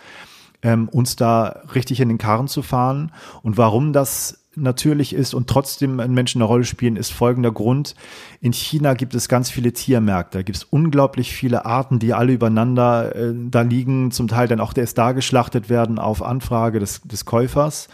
[0.62, 3.12] ähm, uns da richtig in den Karren zu fahren.
[3.42, 7.94] Und warum das natürlich ist und trotzdem Menschen eine Rolle spielen, ist folgender Grund.
[8.40, 10.38] In China gibt es ganz viele Tiermärkte.
[10.38, 14.60] Da gibt es unglaublich viele Arten, die alle übereinander äh, da liegen, zum Teil dann
[14.60, 17.88] auch erst da geschlachtet werden auf Anfrage des, des Käufers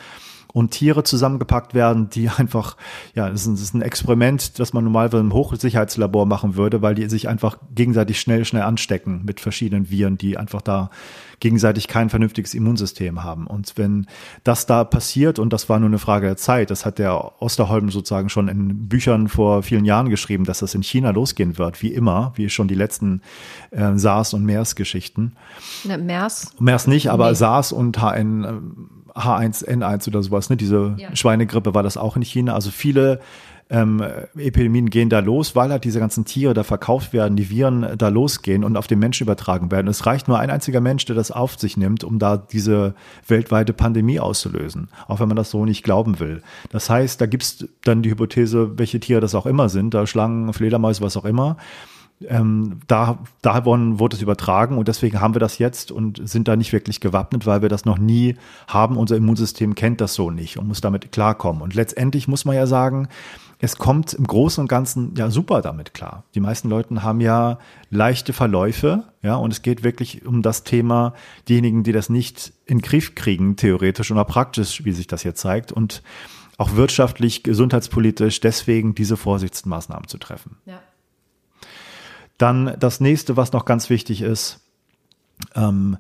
[0.53, 2.77] und Tiere zusammengepackt werden, die einfach,
[3.15, 6.83] ja, das ist, ein, das ist ein Experiment, das man normalerweise im Hochsicherheitslabor machen würde,
[6.83, 10.91] weil die sich einfach gegenseitig schnell, schnell anstecken mit verschiedenen Viren, die einfach da
[11.43, 13.49] gegenseitig kein vernünftiges Immunsystem haben.
[13.49, 14.07] Und wenn
[14.45, 17.91] das da passiert, und das war nur eine Frage der Zeit, das hat der Osterholm
[17.91, 21.93] sozusagen schon in Büchern vor vielen Jahren geschrieben, dass das in China losgehen wird, wie
[21.93, 23.23] immer, wie schon die letzten
[23.73, 25.33] äh, SARS- und MERS-Geschichten.
[25.85, 26.55] MERS?
[26.61, 27.35] MERS nicht, aber nee.
[27.35, 30.57] SARS und HN H1N1 oder sowas, ne?
[30.57, 31.14] Diese ja.
[31.14, 32.55] Schweinegrippe war das auch in China.
[32.55, 33.20] Also viele
[33.72, 34.03] ähm,
[34.37, 38.09] Epidemien gehen da los, weil halt diese ganzen Tiere da verkauft werden, die Viren da
[38.09, 39.88] losgehen und auf den Menschen übertragen werden.
[39.88, 42.94] Es reicht nur ein einziger Mensch, der das auf sich nimmt, um da diese
[43.27, 46.42] weltweite Pandemie auszulösen, auch wenn man das so nicht glauben will.
[46.70, 50.53] Das heißt, da gibt's dann die Hypothese, welche Tiere das auch immer sind, da Schlangen,
[50.53, 51.57] Fledermäuse, was auch immer
[52.29, 56.57] ähm, da, da wurde es übertragen und deswegen haben wir das jetzt und sind da
[56.57, 58.97] nicht wirklich gewappnet, weil wir das noch nie haben.
[58.97, 61.63] Unser Immunsystem kennt das so nicht und muss damit klarkommen.
[61.63, 63.09] Und letztendlich muss man ja sagen,
[63.59, 66.25] es kommt im Großen und Ganzen ja super damit klar.
[66.35, 67.59] Die meisten Leute haben ja
[67.91, 71.15] leichte Verläufe, ja, und es geht wirklich um das Thema,
[71.49, 75.37] diejenigen, die das nicht in den Griff kriegen, theoretisch oder praktisch, wie sich das hier
[75.37, 76.03] zeigt, und
[76.59, 80.57] auch wirtschaftlich, gesundheitspolitisch, deswegen diese Vorsichtsmaßnahmen zu treffen.
[80.67, 80.81] Ja.
[82.42, 84.59] Dann das nächste, was noch ganz wichtig ist,
[85.55, 85.96] ähm,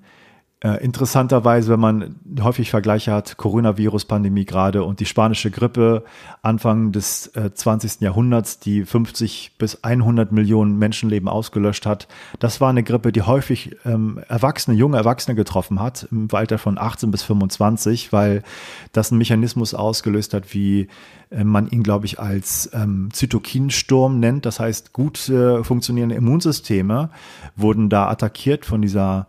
[0.62, 6.04] äh, interessanterweise, wenn man häufig Vergleiche hat, Coronavirus-Pandemie gerade und die spanische Grippe
[6.40, 8.00] Anfang des äh, 20.
[8.00, 12.06] Jahrhunderts, die 50 bis 100 Millionen Menschenleben ausgelöscht hat,
[12.38, 16.78] das war eine Grippe, die häufig ähm, Erwachsene, junge Erwachsene getroffen hat, im Alter von
[16.78, 18.44] 18 bis 25, weil
[18.92, 20.86] das einen Mechanismus ausgelöst hat, wie
[21.30, 24.46] äh, man ihn, glaube ich, als ähm, Zytokinsturm nennt.
[24.46, 27.10] Das heißt, gut funktionierende Immunsysteme
[27.56, 29.26] wurden da attackiert von dieser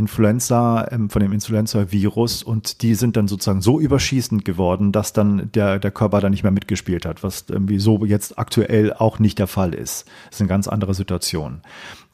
[0.00, 5.50] Influenza, ähm, von dem Influenza-Virus und die sind dann sozusagen so überschießend geworden, dass dann
[5.52, 9.38] der, der Körper da nicht mehr mitgespielt hat, was irgendwie so jetzt aktuell auch nicht
[9.38, 10.06] der Fall ist.
[10.26, 11.60] Das ist eine ganz andere Situation.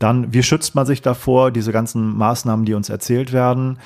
[0.00, 3.78] Dann, wie schützt man sich davor, diese ganzen Maßnahmen, die uns erzählt werden?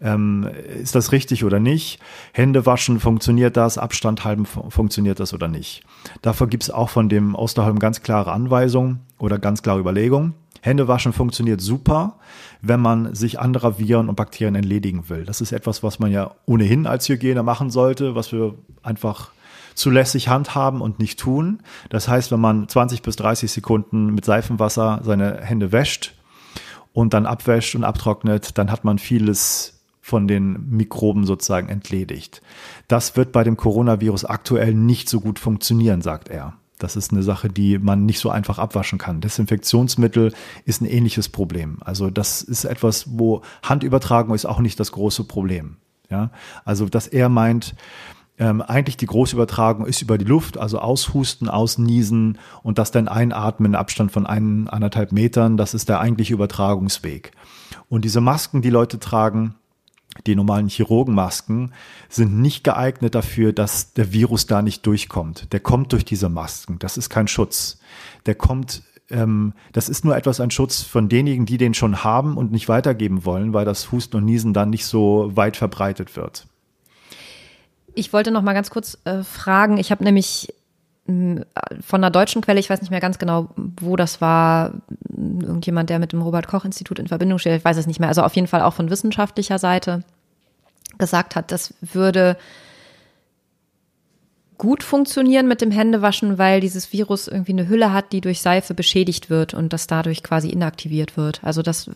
[0.00, 0.48] Ähm,
[0.80, 1.98] ist das richtig oder nicht?
[2.32, 3.78] Hände waschen, funktioniert das?
[3.78, 5.82] Abstand halten, funktioniert das oder nicht?
[6.20, 10.34] Dafür gibt es auch von dem Osterholm ganz klare Anweisungen oder ganz klare Überlegungen.
[10.66, 12.18] Händewaschen funktioniert super,
[12.68, 15.24] wenn man sich anderer Viren und Bakterien entledigen will.
[15.24, 19.30] Das ist etwas, was man ja ohnehin als Hygiene machen sollte, was wir einfach
[19.74, 21.60] zulässig handhaben und nicht tun.
[21.90, 26.14] Das heißt, wenn man 20 bis 30 Sekunden mit Seifenwasser seine Hände wäscht
[26.92, 32.40] und dann abwäscht und abtrocknet, dann hat man vieles von den Mikroben sozusagen entledigt.
[32.88, 36.54] Das wird bei dem Coronavirus aktuell nicht so gut funktionieren, sagt er.
[36.78, 39.20] Das ist eine Sache, die man nicht so einfach abwaschen kann.
[39.20, 40.32] Desinfektionsmittel
[40.64, 41.78] ist ein ähnliches Problem.
[41.80, 45.76] Also das ist etwas, wo Handübertragung ist auch nicht das große Problem.
[46.10, 46.30] Ja,
[46.64, 47.74] also dass er meint,
[48.38, 53.08] ähm, eigentlich die große Übertragung ist über die Luft, also aushusten, ausniesen und das dann
[53.08, 55.56] einatmen in Abstand von ein, anderthalb Metern.
[55.56, 57.32] Das ist der eigentliche Übertragungsweg.
[57.88, 59.54] Und diese Masken, die Leute tragen,
[60.26, 61.72] die normalen Chirurgenmasken
[62.08, 65.52] sind nicht geeignet dafür, dass der Virus da nicht durchkommt.
[65.52, 66.78] Der kommt durch diese Masken.
[66.78, 67.78] Das ist kein Schutz.
[68.26, 72.36] Der kommt, ähm, das ist nur etwas ein Schutz von denjenigen, die den schon haben
[72.36, 76.46] und nicht weitergeben wollen, weil das Husten und Niesen dann nicht so weit verbreitet wird.
[77.94, 79.78] Ich wollte noch mal ganz kurz äh, fragen.
[79.78, 80.52] Ich habe nämlich
[81.06, 81.44] von
[82.00, 83.48] einer deutschen Quelle, ich weiß nicht mehr ganz genau,
[83.80, 84.72] wo das war,
[85.08, 88.08] irgendjemand, der mit dem Robert Koch Institut in Verbindung steht, ich weiß es nicht mehr,
[88.08, 90.02] also auf jeden Fall auch von wissenschaftlicher Seite
[90.98, 92.36] gesagt hat, das würde
[94.58, 98.74] gut funktionieren mit dem Händewaschen, weil dieses Virus irgendwie eine Hülle hat, die durch Seife
[98.74, 101.40] beschädigt wird und das dadurch quasi inaktiviert wird.
[101.42, 101.90] Also das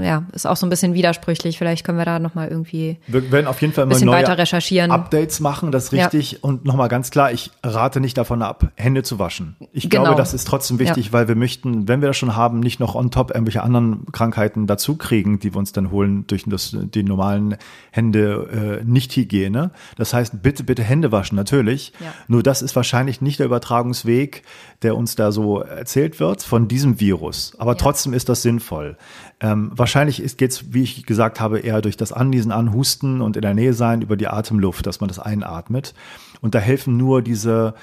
[0.00, 1.58] ja, ist auch so ein bisschen widersprüchlich.
[1.58, 4.90] Vielleicht können wir da nochmal irgendwie wir werden auf jeden Fall mal neue weiter recherchieren.
[4.90, 6.32] Updates machen, das richtig.
[6.32, 6.38] Ja.
[6.42, 9.56] Und nochmal ganz klar, ich rate nicht davon ab, Hände zu waschen.
[9.72, 10.04] Ich genau.
[10.04, 11.12] glaube, das ist trotzdem wichtig, ja.
[11.12, 14.66] weil wir möchten, wenn wir das schon haben, nicht noch on top irgendwelche anderen Krankheiten
[14.66, 17.56] dazu kriegen, die wir uns dann holen durch das, die normalen
[17.90, 19.70] Hände äh, Nicht-Hygiene.
[19.96, 21.91] Das heißt, bitte, bitte Hände waschen, natürlich.
[22.00, 22.12] Ja.
[22.28, 24.42] Nur das ist wahrscheinlich nicht der Übertragungsweg,
[24.82, 27.54] der uns da so erzählt wird von diesem Virus.
[27.58, 27.78] Aber ja.
[27.78, 28.96] trotzdem ist das sinnvoll.
[29.40, 33.42] Ähm, wahrscheinlich geht es, wie ich gesagt habe, eher durch das Anniesen, Anhusten und in
[33.42, 35.94] der Nähe sein über die Atemluft, dass man das einatmet.
[36.40, 37.74] Und da helfen nur diese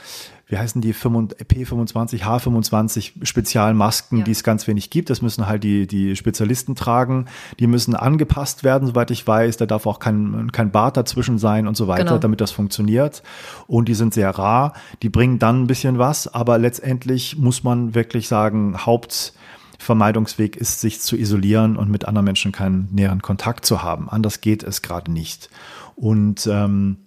[0.50, 4.24] wie heißen die P25, H25 Spezialmasken, ja.
[4.24, 5.12] die es ganz wenig gibt.
[5.12, 7.26] Das müssen halt die, die Spezialisten tragen.
[7.60, 9.58] Die müssen angepasst werden, soweit ich weiß.
[9.58, 12.18] Da darf auch kein, kein Bart dazwischen sein und so weiter, genau.
[12.18, 13.22] damit das funktioniert.
[13.68, 14.74] Und die sind sehr rar.
[15.04, 21.00] Die bringen dann ein bisschen was, aber letztendlich muss man wirklich sagen, Hauptvermeidungsweg ist, sich
[21.00, 24.10] zu isolieren und mit anderen Menschen keinen näheren Kontakt zu haben.
[24.10, 25.52] Anders geht es gerade nicht.
[25.96, 26.98] Und ähm,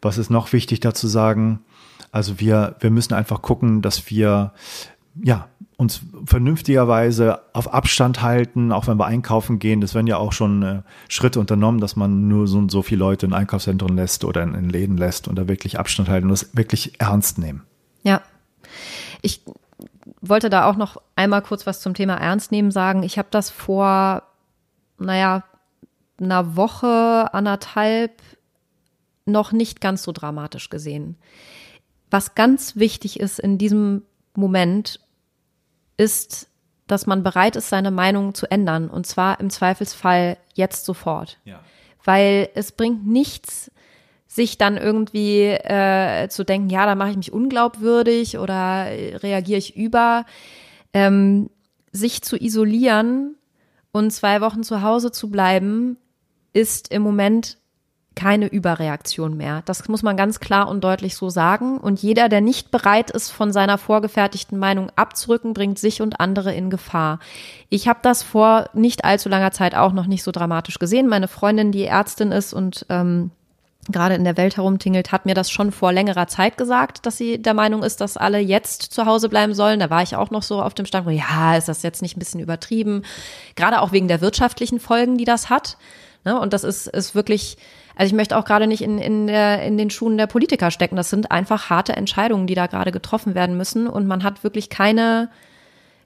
[0.00, 1.58] was ist noch wichtig dazu sagen?
[2.18, 4.52] Also wir, wir müssen einfach gucken, dass wir
[5.22, 5.46] ja,
[5.76, 9.80] uns vernünftigerweise auf Abstand halten, auch wenn wir einkaufen gehen.
[9.80, 12.98] Das werden ja auch schon äh, Schritte unternommen, dass man nur so und so viele
[12.98, 16.32] Leute in Einkaufszentren lässt oder in, in Läden lässt und da wirklich Abstand halten und
[16.32, 17.62] das wirklich ernst nehmen.
[18.02, 18.20] Ja.
[19.22, 19.42] Ich
[20.20, 23.04] wollte da auch noch einmal kurz was zum Thema Ernst nehmen sagen.
[23.04, 24.24] Ich habe das vor,
[24.98, 25.44] naja,
[26.20, 28.20] einer Woche, anderthalb
[29.26, 31.16] noch nicht ganz so dramatisch gesehen.
[32.10, 34.02] Was ganz wichtig ist in diesem
[34.34, 35.00] Moment,
[35.96, 36.48] ist,
[36.86, 38.88] dass man bereit ist, seine Meinung zu ändern.
[38.88, 41.38] Und zwar im Zweifelsfall jetzt sofort.
[41.44, 41.60] Ja.
[42.04, 43.70] Weil es bringt nichts,
[44.26, 49.76] sich dann irgendwie äh, zu denken, ja, da mache ich mich unglaubwürdig oder reagiere ich
[49.76, 50.24] über.
[50.92, 51.50] Ähm,
[51.92, 53.36] sich zu isolieren
[53.92, 55.96] und zwei Wochen zu Hause zu bleiben,
[56.52, 57.58] ist im Moment
[58.18, 59.62] keine Überreaktion mehr.
[59.64, 61.78] Das muss man ganz klar und deutlich so sagen.
[61.78, 66.52] Und jeder, der nicht bereit ist, von seiner vorgefertigten Meinung abzurücken, bringt sich und andere
[66.52, 67.20] in Gefahr.
[67.68, 71.06] Ich habe das vor nicht allzu langer Zeit auch noch nicht so dramatisch gesehen.
[71.06, 73.30] Meine Freundin, die Ärztin ist und ähm,
[73.88, 77.40] gerade in der Welt herumtingelt, hat mir das schon vor längerer Zeit gesagt, dass sie
[77.40, 79.78] der Meinung ist, dass alle jetzt zu Hause bleiben sollen.
[79.78, 82.18] Da war ich auch noch so auf dem Stand, ja, ist das jetzt nicht ein
[82.18, 83.04] bisschen übertrieben?
[83.54, 85.76] Gerade auch wegen der wirtschaftlichen Folgen, die das hat.
[86.24, 86.36] Ne?
[86.40, 87.56] Und das ist, ist wirklich
[87.98, 90.94] also ich möchte auch gerade nicht in, in, der, in den Schuhen der Politiker stecken.
[90.94, 93.88] Das sind einfach harte Entscheidungen, die da gerade getroffen werden müssen.
[93.88, 95.30] Und man hat wirklich keine,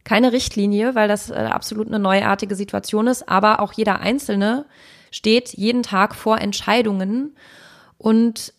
[0.03, 3.29] keine Richtlinie, weil das äh, absolut eine neuartige Situation ist.
[3.29, 4.65] Aber auch jeder Einzelne
[5.11, 7.37] steht jeden Tag vor Entscheidungen.
[7.99, 8.55] Und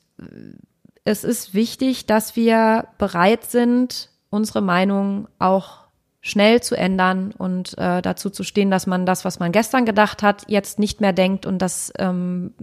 [1.04, 5.80] es ist wichtig, dass wir bereit sind, unsere Meinung auch
[6.22, 10.22] schnell zu ändern und äh, dazu zu stehen, dass man das, was man gestern gedacht
[10.22, 12.54] hat, jetzt nicht mehr denkt und das ähm,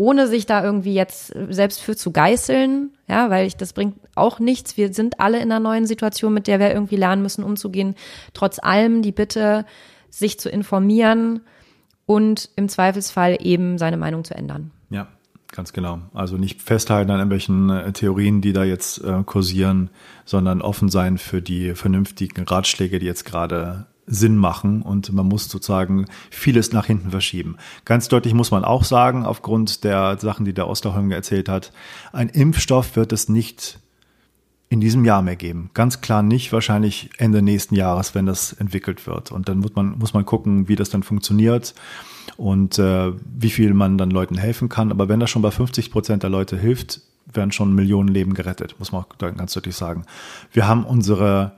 [0.00, 4.38] ohne sich da irgendwie jetzt selbst für zu geißeln, ja, weil ich, das bringt auch
[4.38, 4.78] nichts.
[4.78, 7.94] Wir sind alle in einer neuen Situation, mit der wir irgendwie lernen müssen, umzugehen.
[8.32, 9.66] Trotz allem die Bitte,
[10.08, 11.42] sich zu informieren
[12.06, 14.70] und im Zweifelsfall eben seine Meinung zu ändern.
[14.88, 15.06] Ja,
[15.52, 15.98] ganz genau.
[16.14, 19.90] Also nicht festhalten an irgendwelchen äh, Theorien, die da jetzt äh, kursieren,
[20.24, 25.48] sondern offen sein für die vernünftigen Ratschläge, die jetzt gerade Sinn machen und man muss
[25.48, 27.56] sozusagen vieles nach hinten verschieben.
[27.84, 31.72] Ganz deutlich muss man auch sagen, aufgrund der Sachen, die der Osterholm erzählt hat,
[32.12, 33.78] ein Impfstoff wird es nicht
[34.68, 35.70] in diesem Jahr mehr geben.
[35.74, 39.32] Ganz klar nicht, wahrscheinlich Ende nächsten Jahres, wenn das entwickelt wird.
[39.32, 41.74] Und dann muss man, muss man gucken, wie das dann funktioniert
[42.36, 44.90] und äh, wie viel man dann Leuten helfen kann.
[44.92, 47.00] Aber wenn das schon bei 50 Prozent der Leute hilft,
[47.32, 50.04] werden schon Millionen Leben gerettet, muss man ganz deutlich sagen.
[50.52, 51.52] Wir haben unsere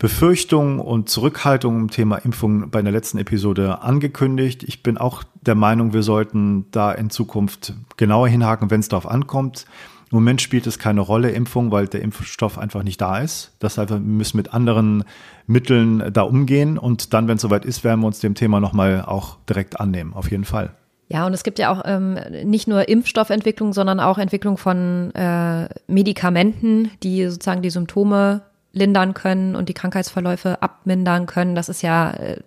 [0.00, 4.62] Befürchtungen und Zurückhaltung im Thema Impfung bei der letzten Episode angekündigt.
[4.62, 9.06] Ich bin auch der Meinung, wir sollten da in Zukunft genauer hinhaken, wenn es darauf
[9.06, 9.66] ankommt.
[10.10, 13.52] Im Moment spielt es keine Rolle, Impfung, weil der Impfstoff einfach nicht da ist.
[13.58, 15.04] Das heißt, wir müssen mit anderen
[15.46, 19.04] Mitteln da umgehen und dann, wenn es soweit ist, werden wir uns dem Thema nochmal
[19.06, 20.72] auch direkt annehmen, auf jeden Fall.
[21.08, 25.68] Ja, und es gibt ja auch ähm, nicht nur Impfstoffentwicklung, sondern auch Entwicklung von äh,
[25.88, 28.42] Medikamenten, die sozusagen die Symptome
[28.72, 31.54] lindern können und die Krankheitsverläufe abmindern können.
[31.54, 32.40] Das ist ja äh,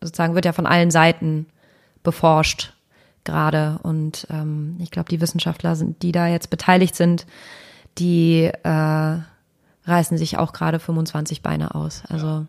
[0.00, 1.46] sozusagen wird ja von allen Seiten
[2.02, 2.72] beforscht
[3.24, 3.78] gerade.
[3.82, 7.26] Und ähm, ich glaube, die Wissenschaftler, sind, die da jetzt beteiligt sind,
[7.98, 9.18] die äh,
[9.84, 12.02] reißen sich auch gerade 25 Beine aus.
[12.08, 12.46] Also ja.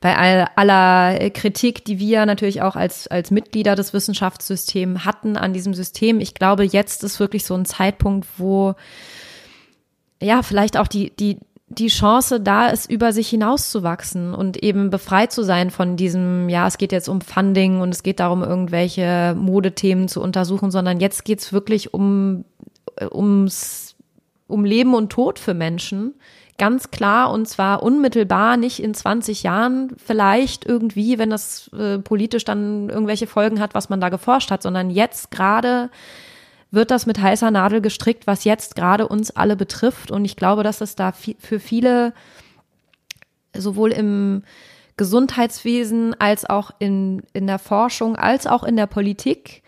[0.00, 5.52] bei all, aller Kritik, die wir natürlich auch als, als Mitglieder des Wissenschaftssystems hatten an
[5.52, 8.74] diesem System, ich glaube, jetzt ist wirklich so ein Zeitpunkt, wo
[10.22, 11.38] ja, vielleicht auch die, die,
[11.70, 16.66] die Chance da ist, über sich hinauszuwachsen und eben befreit zu sein von diesem, ja,
[16.66, 21.24] es geht jetzt um Funding und es geht darum, irgendwelche Modethemen zu untersuchen, sondern jetzt
[21.24, 22.44] geht's wirklich um,
[23.00, 23.94] ums,
[24.48, 26.14] um Leben und Tod für Menschen.
[26.58, 32.44] Ganz klar und zwar unmittelbar, nicht in 20 Jahren vielleicht irgendwie, wenn das äh, politisch
[32.44, 35.88] dann irgendwelche Folgen hat, was man da geforscht hat, sondern jetzt gerade
[36.70, 40.10] wird das mit heißer Nadel gestrickt, was jetzt gerade uns alle betrifft.
[40.10, 42.12] Und ich glaube, dass es da für viele
[43.56, 44.42] sowohl im
[44.96, 49.62] Gesundheitswesen als auch in, in der Forschung als auch in der Politik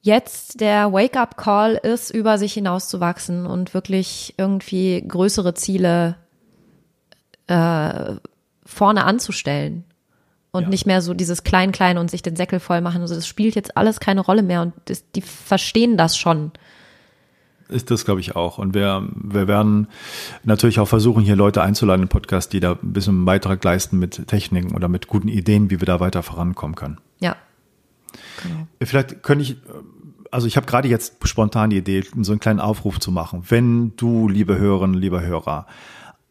[0.00, 6.16] jetzt der Wake-up-Call ist, über sich hinauszuwachsen und wirklich irgendwie größere Ziele
[7.46, 8.16] äh,
[8.64, 9.84] vorne anzustellen
[10.50, 10.68] und ja.
[10.68, 13.02] nicht mehr so dieses Klein-Klein und sich den Säckel voll machen.
[13.02, 16.52] Also das spielt jetzt alles keine Rolle mehr und das, die verstehen das schon.
[17.68, 18.56] Ist das, glaube ich, auch.
[18.56, 19.88] Und wir, wir werden
[20.42, 23.98] natürlich auch versuchen, hier Leute einzuladen im Podcast, die da ein bisschen einen Beitrag leisten
[23.98, 26.98] mit Techniken oder mit guten Ideen, wie wir da weiter vorankommen können.
[27.20, 27.36] Ja.
[28.42, 28.66] Genau.
[28.82, 29.56] Vielleicht könnte ich,
[30.30, 33.42] also ich habe gerade jetzt spontan die Idee, so einen kleinen Aufruf zu machen.
[33.48, 35.66] Wenn du, liebe Hörerinnen, lieber Hörer,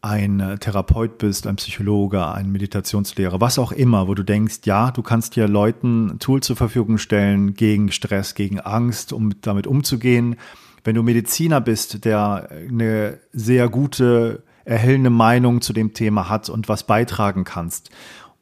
[0.08, 5.02] ein Therapeut bist, ein Psychologe, ein Meditationslehrer, was auch immer, wo du denkst, ja, du
[5.02, 10.36] kannst hier Leuten ein Tool zur Verfügung stellen gegen Stress, gegen Angst, um damit umzugehen.
[10.84, 16.68] Wenn du Mediziner bist, der eine sehr gute, erhellende Meinung zu dem Thema hat und
[16.68, 17.90] was beitragen kannst.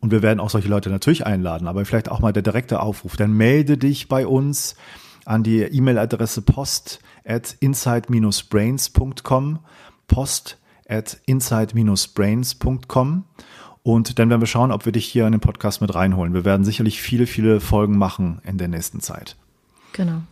[0.01, 3.17] Und wir werden auch solche Leute natürlich einladen, aber vielleicht auch mal der direkte Aufruf.
[3.17, 4.77] Dann melde dich bei uns
[5.25, 9.59] an die E-Mail-Adresse post at inside-brains.com.
[10.07, 10.59] Post
[10.89, 13.24] at inside-brains.com.
[13.82, 16.34] Und dann werden wir schauen, ob wir dich hier in den Podcast mit reinholen.
[16.34, 19.37] Wir werden sicherlich viele, viele Folgen machen in der nächsten Zeit.
[19.93, 20.22] Genau.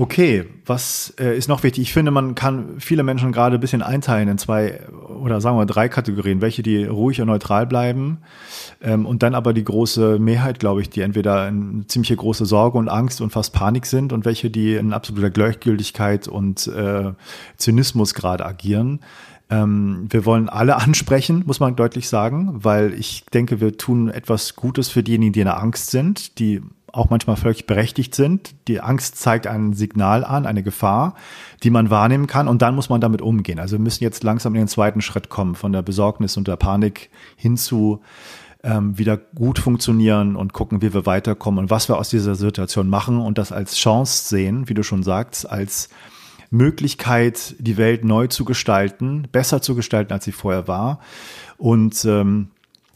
[0.00, 1.82] Okay, was äh, ist noch wichtig?
[1.82, 5.66] Ich finde, man kann viele Menschen gerade ein bisschen einteilen in zwei oder sagen wir
[5.66, 6.40] drei Kategorien.
[6.40, 8.18] Welche, die ruhig und neutral bleiben
[8.80, 12.78] ähm, und dann aber die große Mehrheit, glaube ich, die entweder eine ziemliche große Sorge
[12.78, 17.12] und Angst und fast Panik sind und welche, die in absoluter Gleichgültigkeit und äh,
[17.56, 19.00] Zynismus gerade agieren.
[19.50, 24.56] Ähm, wir wollen alle ansprechen, muss man deutlich sagen, weil ich denke, wir tun etwas
[24.56, 28.54] Gutes für diejenigen, die in der Angst sind, die auch manchmal völlig berechtigt sind.
[28.66, 31.14] Die Angst zeigt ein Signal an, eine Gefahr,
[31.62, 33.58] die man wahrnehmen kann und dann muss man damit umgehen.
[33.58, 36.56] Also wir müssen jetzt langsam in den zweiten Schritt kommen, von der Besorgnis und der
[36.56, 38.00] Panik hin zu
[38.64, 42.88] ähm, wieder gut funktionieren und gucken, wie wir weiterkommen und was wir aus dieser Situation
[42.88, 45.90] machen und das als Chance sehen, wie du schon sagst, als
[46.50, 51.00] Möglichkeit, die Welt neu zu gestalten, besser zu gestalten, als sie vorher war.
[51.56, 52.48] Und ähm,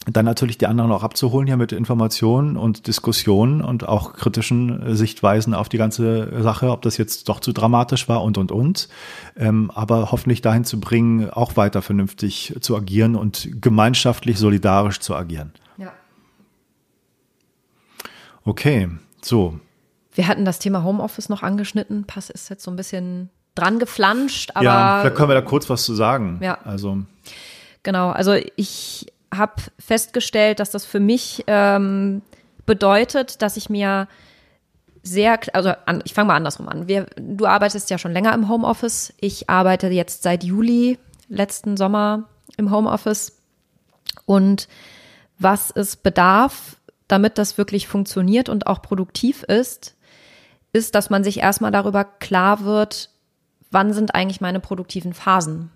[0.05, 4.95] dann natürlich die anderen auch abzuholen hier mit Informationen und Diskussionen und auch kritischen äh,
[4.95, 8.89] Sichtweisen auf die ganze Sache, ob das jetzt doch zu dramatisch war und und und.
[9.37, 15.15] Ähm, aber hoffentlich dahin zu bringen, auch weiter vernünftig zu agieren und gemeinschaftlich solidarisch zu
[15.15, 15.53] agieren.
[15.77, 15.93] Ja.
[18.43, 18.89] Okay,
[19.21, 19.59] so.
[20.13, 22.03] Wir hatten das Thema Homeoffice noch angeschnitten.
[22.03, 24.65] Pass ist jetzt so ein bisschen dran geflanscht, aber.
[24.65, 26.39] Ja, vielleicht können wir da kurz was zu sagen.
[26.41, 26.57] Ja.
[26.65, 26.99] Also.
[27.83, 32.21] Genau, also ich habe festgestellt, dass das für mich ähm,
[32.65, 34.07] bedeutet, dass ich mir
[35.01, 36.87] sehr, also an, ich fange mal andersrum an.
[36.87, 39.13] Wir, du arbeitest ja schon länger im Homeoffice.
[39.19, 40.97] Ich arbeite jetzt seit Juli
[41.27, 43.33] letzten Sommer im Homeoffice.
[44.25, 44.69] Und
[45.39, 46.77] was es bedarf,
[47.07, 49.95] damit das wirklich funktioniert und auch produktiv ist,
[50.71, 53.09] ist, dass man sich erstmal darüber klar wird,
[53.73, 55.71] wann sind eigentlich meine produktiven Phasen?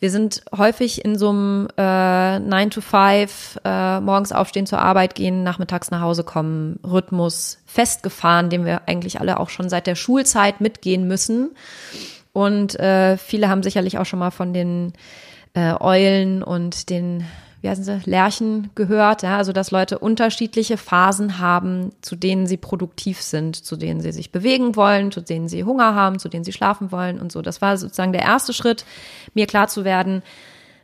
[0.00, 5.14] Wir sind häufig in so einem äh, 9 to 5, äh, morgens aufstehen zur Arbeit
[5.14, 9.94] gehen, nachmittags nach Hause kommen, Rhythmus festgefahren, den wir eigentlich alle auch schon seit der
[9.94, 11.56] Schulzeit mitgehen müssen.
[12.32, 14.92] Und äh, viele haben sicherlich auch schon mal von den
[15.54, 17.24] äh, Eulen und den
[17.64, 22.58] wie heißen sie, Lerchen gehört, ja, also dass Leute unterschiedliche Phasen haben, zu denen sie
[22.58, 26.44] produktiv sind, zu denen sie sich bewegen wollen, zu denen sie Hunger haben, zu denen
[26.44, 27.40] sie schlafen wollen und so.
[27.40, 28.84] Das war sozusagen der erste Schritt,
[29.32, 30.22] mir klar zu werden,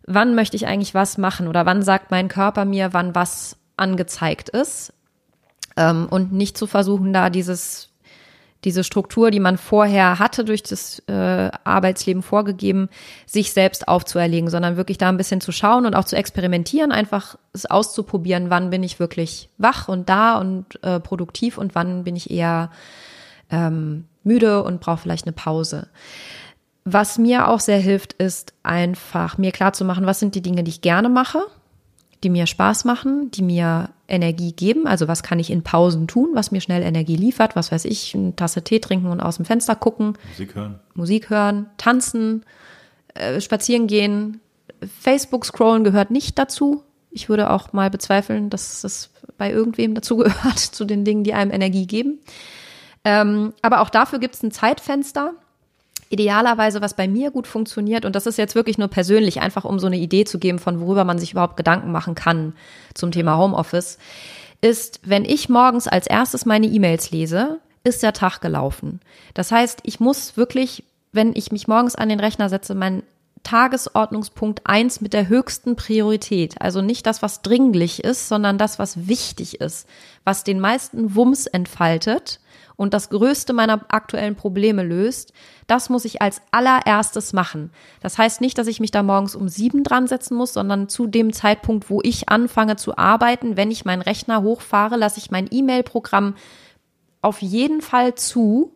[0.06, 4.48] wann möchte ich eigentlich was machen oder wann sagt mein Körper mir, wann was angezeigt
[4.48, 4.94] ist.
[5.76, 7.89] Ähm, und nicht zu versuchen, da dieses
[8.64, 12.88] diese Struktur, die man vorher hatte durch das äh, Arbeitsleben vorgegeben,
[13.26, 17.36] sich selbst aufzuerlegen, sondern wirklich da ein bisschen zu schauen und auch zu experimentieren, einfach
[17.52, 22.16] es auszuprobieren, wann bin ich wirklich wach und da und äh, produktiv und wann bin
[22.16, 22.70] ich eher
[23.50, 25.88] ähm, müde und brauche vielleicht eine Pause.
[26.84, 30.64] Was mir auch sehr hilft, ist einfach mir klar zu machen, was sind die Dinge,
[30.64, 31.46] die ich gerne mache
[32.22, 34.86] die mir Spaß machen, die mir Energie geben.
[34.86, 37.56] Also was kann ich in Pausen tun, was mir schnell Energie liefert?
[37.56, 40.18] Was weiß ich, eine Tasse Tee trinken und aus dem Fenster gucken.
[40.30, 40.80] Musik hören.
[40.94, 42.44] Musik hören, tanzen,
[43.14, 44.40] äh, spazieren gehen.
[45.00, 46.82] Facebook scrollen gehört nicht dazu.
[47.10, 51.34] Ich würde auch mal bezweifeln, dass das bei irgendwem dazu gehört, zu den Dingen, die
[51.34, 52.18] einem Energie geben.
[53.04, 55.32] Ähm, aber auch dafür gibt es ein Zeitfenster
[56.10, 59.78] idealerweise, was bei mir gut funktioniert, und das ist jetzt wirklich nur persönlich, einfach um
[59.78, 62.52] so eine Idee zu geben, von worüber man sich überhaupt Gedanken machen kann
[62.94, 63.96] zum Thema Homeoffice,
[64.60, 69.00] ist, wenn ich morgens als erstes meine E-Mails lese, ist der Tag gelaufen.
[69.34, 73.04] Das heißt, ich muss wirklich, wenn ich mich morgens an den Rechner setze, mein
[73.42, 76.60] Tagesordnungspunkt eins mit der höchsten Priorität.
[76.60, 79.88] Also nicht das, was dringlich ist, sondern das, was wichtig ist,
[80.24, 82.40] was den meisten Wumms entfaltet
[82.80, 85.34] und das größte meiner aktuellen Probleme löst,
[85.66, 87.72] das muss ich als allererstes machen.
[88.00, 91.06] Das heißt nicht, dass ich mich da morgens um sieben dran setzen muss, sondern zu
[91.06, 95.46] dem Zeitpunkt, wo ich anfange zu arbeiten, wenn ich meinen Rechner hochfahre, lasse ich mein
[95.50, 96.36] E-Mail-Programm
[97.20, 98.72] auf jeden Fall zu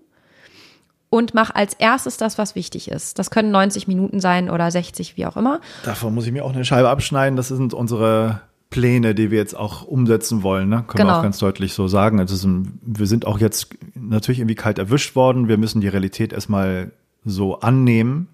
[1.08, 3.18] und mache als erstes das, was wichtig ist.
[3.18, 5.62] Das können 90 Minuten sein oder 60, wie auch immer.
[5.82, 7.36] Davon muss ich mir auch eine Scheibe abschneiden.
[7.38, 8.42] Das sind unsere
[8.74, 10.82] Pläne, die wir jetzt auch umsetzen wollen, ne?
[10.88, 11.10] können genau.
[11.10, 12.18] wir auch ganz deutlich so sagen.
[12.18, 12.48] Also
[12.82, 15.46] wir sind auch jetzt natürlich irgendwie kalt erwischt worden.
[15.46, 16.90] Wir müssen die Realität erstmal
[17.24, 18.26] so annehmen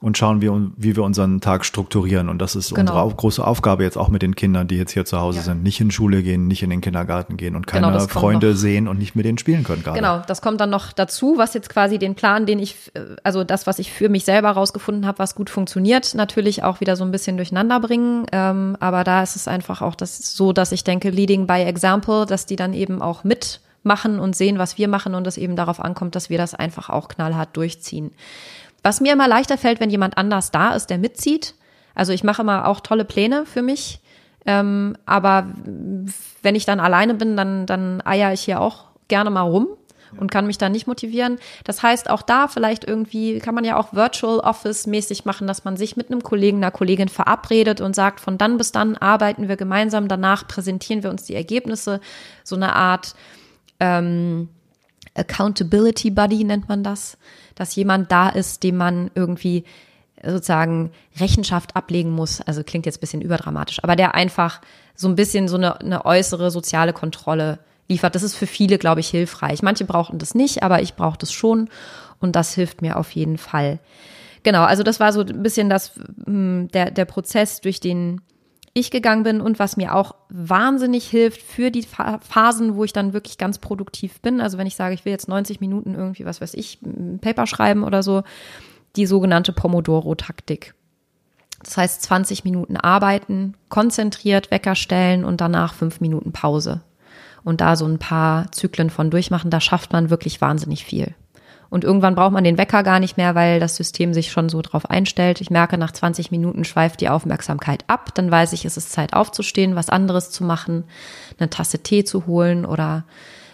[0.00, 2.28] und schauen, wie, wie wir unseren Tag strukturieren.
[2.28, 2.92] Und das ist genau.
[2.92, 5.44] unsere große Aufgabe jetzt auch mit den Kindern, die jetzt hier zu Hause ja.
[5.44, 5.64] sind.
[5.64, 8.98] Nicht in Schule gehen, nicht in den Kindergarten gehen und keine genau, Freunde sehen und
[8.98, 9.98] nicht mit denen spielen können gerade.
[9.98, 13.42] Genau, das kommt dann noch dazu, was jetzt quasi den Plan, den ich, äh, also
[13.42, 17.02] das, was ich für mich selber rausgefunden habe, was gut funktioniert, natürlich auch wieder so
[17.02, 18.26] ein bisschen durcheinander bringen.
[18.30, 22.24] Ähm, aber da ist es einfach auch das so, dass ich denke, leading by example,
[22.24, 25.80] dass die dann eben auch mitmachen und sehen, was wir machen und es eben darauf
[25.80, 28.12] ankommt, dass wir das einfach auch knallhart durchziehen.
[28.82, 31.54] Was mir immer leichter fällt, wenn jemand anders da ist, der mitzieht.
[31.94, 34.00] Also ich mache immer auch tolle Pläne für mich.
[34.46, 35.48] Ähm, aber
[36.42, 39.68] wenn ich dann alleine bin, dann, dann eier ich hier auch gerne mal rum
[40.18, 41.38] und kann mich da nicht motivieren.
[41.64, 45.64] Das heißt, auch da vielleicht irgendwie kann man ja auch Virtual Office mäßig machen, dass
[45.64, 49.48] man sich mit einem Kollegen, einer Kollegin verabredet und sagt, von dann bis dann arbeiten
[49.48, 52.00] wir gemeinsam, danach präsentieren wir uns die Ergebnisse.
[52.44, 53.14] So eine Art
[53.80, 54.48] ähm,
[55.18, 57.18] Accountability Buddy nennt man das
[57.58, 59.64] dass jemand da ist, dem man irgendwie
[60.24, 62.40] sozusagen Rechenschaft ablegen muss.
[62.40, 64.60] Also klingt jetzt ein bisschen überdramatisch, aber der einfach
[64.94, 67.58] so ein bisschen so eine, eine äußere soziale Kontrolle
[67.88, 68.14] liefert.
[68.14, 69.62] Das ist für viele, glaube ich, hilfreich.
[69.62, 71.68] Manche brauchen das nicht, aber ich brauche das schon
[72.20, 73.78] und das hilft mir auf jeden Fall.
[74.44, 75.92] Genau, also das war so ein bisschen das,
[76.24, 78.20] hm, der, der Prozess, durch den
[78.78, 83.12] ich gegangen bin und was mir auch wahnsinnig hilft für die Phasen, wo ich dann
[83.12, 84.40] wirklich ganz produktiv bin.
[84.40, 87.46] Also wenn ich sage, ich will jetzt 90 Minuten irgendwie, was weiß ich, ein Paper
[87.46, 88.22] schreiben oder so,
[88.96, 90.74] die sogenannte Pomodoro-Taktik.
[91.62, 96.82] Das heißt 20 Minuten arbeiten, konzentriert, Wecker stellen und danach fünf Minuten Pause.
[97.44, 101.14] Und da so ein paar Zyklen von durchmachen, da schafft man wirklich wahnsinnig viel.
[101.70, 104.62] Und irgendwann braucht man den Wecker gar nicht mehr, weil das System sich schon so
[104.62, 105.40] drauf einstellt.
[105.40, 108.14] Ich merke, nach 20 Minuten schweift die Aufmerksamkeit ab.
[108.14, 110.84] Dann weiß ich, es ist Zeit aufzustehen, was anderes zu machen,
[111.38, 113.04] eine Tasse Tee zu holen oder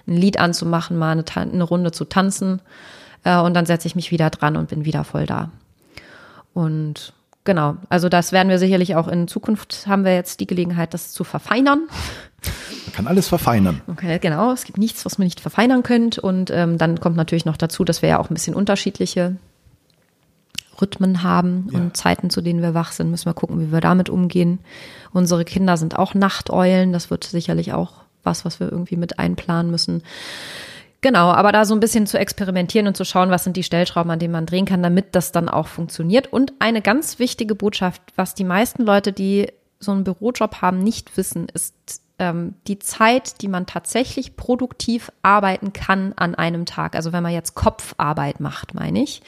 [0.06, 2.60] ein Lied anzumachen, mal eine, eine Runde zu tanzen.
[3.24, 5.50] Äh, und dann setze ich mich wieder dran und bin wieder voll da.
[6.52, 10.94] Und genau, also das werden wir sicherlich auch in Zukunft haben wir jetzt die Gelegenheit,
[10.94, 11.88] das zu verfeinern.
[12.86, 13.80] Man kann alles verfeinern.
[13.86, 14.52] Okay, genau.
[14.52, 16.20] Es gibt nichts, was man nicht verfeinern könnte.
[16.20, 19.36] Und ähm, dann kommt natürlich noch dazu, dass wir ja auch ein bisschen unterschiedliche
[20.80, 21.78] Rhythmen haben ja.
[21.78, 23.10] und Zeiten, zu denen wir wach sind.
[23.10, 24.58] Müssen wir gucken, wie wir damit umgehen.
[25.12, 26.92] Unsere Kinder sind auch Nachteulen.
[26.92, 30.02] Das wird sicherlich auch was, was wir irgendwie mit einplanen müssen.
[31.00, 34.10] Genau, aber da so ein bisschen zu experimentieren und zu schauen, was sind die Stellschrauben,
[34.10, 36.32] an denen man drehen kann, damit das dann auch funktioniert.
[36.32, 41.14] Und eine ganz wichtige Botschaft, was die meisten Leute, die so einen Bürojob haben, nicht
[41.18, 41.74] wissen, ist
[42.18, 47.32] ähm, die Zeit, die man tatsächlich produktiv arbeiten kann an einem Tag, also wenn man
[47.32, 49.22] jetzt Kopfarbeit macht, meine ich,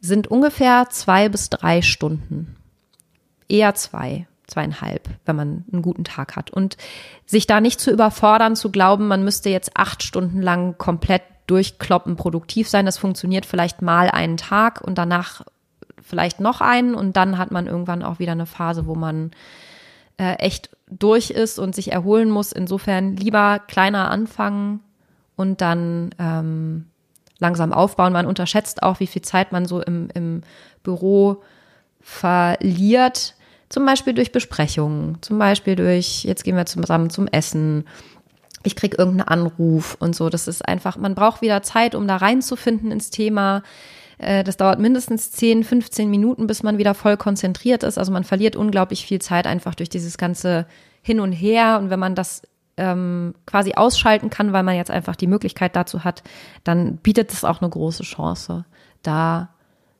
[0.00, 2.56] sind ungefähr zwei bis drei Stunden.
[3.48, 5.08] Eher zwei, zweieinhalb.
[5.24, 6.50] wenn man einen guten Tag hat.
[6.50, 6.76] Und
[7.26, 12.16] sich da nicht zu überfordern, zu glauben, man müsste jetzt acht Stunden lang komplett durchkloppen,
[12.16, 12.86] produktiv sein.
[12.86, 15.42] Das funktioniert vielleicht mal einen Tag und danach
[16.02, 19.32] vielleicht noch einen und dann hat man irgendwann auch wieder eine Phase, wo man
[20.18, 22.52] äh, echt durch ist und sich erholen muss.
[22.52, 24.80] Insofern lieber kleiner anfangen
[25.36, 26.86] und dann ähm,
[27.38, 28.12] langsam aufbauen.
[28.12, 30.42] Man unterschätzt auch, wie viel Zeit man so im, im
[30.82, 31.42] Büro
[32.00, 33.34] verliert.
[33.68, 37.84] Zum Beispiel durch Besprechungen, zum Beispiel durch, jetzt gehen wir zusammen zum Essen.
[38.64, 40.30] Ich kriege irgendeinen Anruf und so.
[40.30, 43.62] Das ist einfach, man braucht wieder Zeit, um da reinzufinden ins Thema.
[44.18, 47.98] Äh, das dauert mindestens 10, 15 Minuten, bis man wieder voll konzentriert ist.
[47.98, 50.66] Also man verliert unglaublich viel Zeit einfach durch dieses ganze
[51.02, 51.78] Hin und Her.
[51.80, 52.42] Und wenn man das
[52.76, 56.22] ähm, quasi ausschalten kann, weil man jetzt einfach die Möglichkeit dazu hat,
[56.64, 58.64] dann bietet es auch eine große Chance,
[59.02, 59.50] da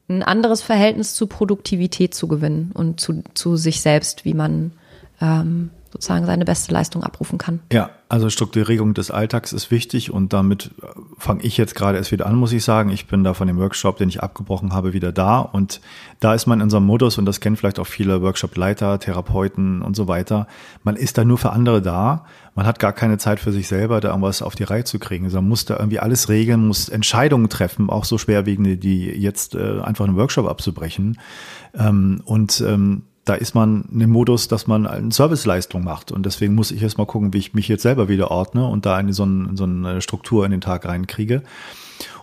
[0.09, 4.73] ein anderes Verhältnis zu Produktivität zu gewinnen und zu, zu sich selbst, wie man
[5.21, 7.59] ähm, sozusagen seine beste Leistung abrufen kann.
[7.73, 10.87] Ja, also Strukturierung des Alltags ist wichtig und damit äh,
[11.19, 12.91] fange ich jetzt gerade erst wieder an, muss ich sagen.
[12.91, 15.81] Ich bin da von dem Workshop, den ich abgebrochen habe, wieder da und
[16.21, 19.97] da ist man in einem Modus und das kennen vielleicht auch viele Workshop-Leiter, Therapeuten und
[19.97, 20.47] so weiter.
[20.85, 22.25] Man ist da nur für andere da.
[22.55, 25.25] Man hat gar keine Zeit für sich selber, da irgendwas auf die Reihe zu kriegen.
[25.25, 29.55] Also man muss da irgendwie alles regeln, muss Entscheidungen treffen, auch so schwerwiegende, die jetzt
[29.57, 31.19] äh, einfach einen Workshop abzubrechen.
[31.77, 36.11] Ähm, und ähm, da ist man in dem Modus, dass man eine Serviceleistung macht.
[36.11, 38.87] Und deswegen muss ich erst mal gucken, wie ich mich jetzt selber wieder ordne und
[38.87, 41.43] da eine so, eine, so eine Struktur in den Tag reinkriege.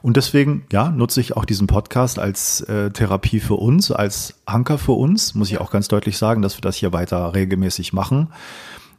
[0.02, 4.78] Und deswegen, ja, nutze ich auch diesen Podcast als äh, Therapie für uns, als Anker
[4.78, 8.30] für uns, muss ich auch ganz deutlich sagen, dass wir das hier weiter regelmäßig machen.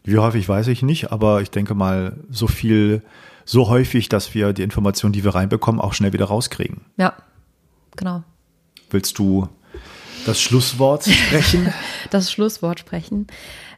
[0.04, 3.02] Wie häufig weiß ich nicht, aber ich denke mal, so viel,
[3.44, 6.82] so häufig, dass wir die Informationen, die wir reinbekommen, auch schnell wieder rauskriegen.
[6.96, 7.14] Ja,
[7.96, 8.22] genau.
[8.90, 9.48] Willst du
[10.26, 11.72] das Schlusswort sprechen?
[12.10, 13.26] das Schlusswort sprechen.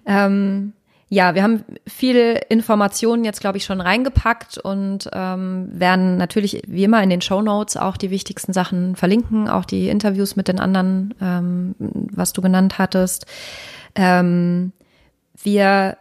[0.07, 0.73] Ähm,
[1.11, 6.85] ja, wir haben viele Informationen jetzt, glaube ich, schon reingepackt und ähm, werden natürlich wie
[6.85, 10.61] immer in den Show Notes auch die wichtigsten Sachen verlinken, auch die Interviews mit den
[10.61, 13.25] anderen, ähm, was du genannt hattest.
[13.95, 14.73] Ähm,
[15.43, 15.97] wir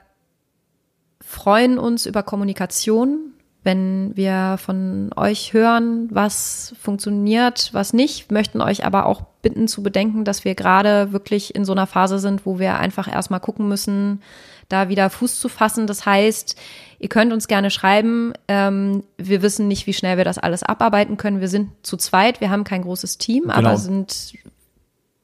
[1.21, 3.33] freuen uns über Kommunikation
[3.67, 9.83] wenn wir von euch hören, was funktioniert, was nicht, möchten euch aber auch bitten zu
[9.83, 13.67] bedenken, dass wir gerade wirklich in so einer Phase sind, wo wir einfach erstmal gucken
[13.67, 14.21] müssen,
[14.69, 15.85] da wieder Fuß zu fassen.
[15.85, 16.55] Das heißt,
[16.99, 18.31] ihr könnt uns gerne schreiben.
[18.47, 21.41] Ähm, wir wissen nicht, wie schnell wir das alles abarbeiten können.
[21.41, 23.55] Wir sind zu zweit, wir haben kein großes Team, genau.
[23.55, 24.33] aber sind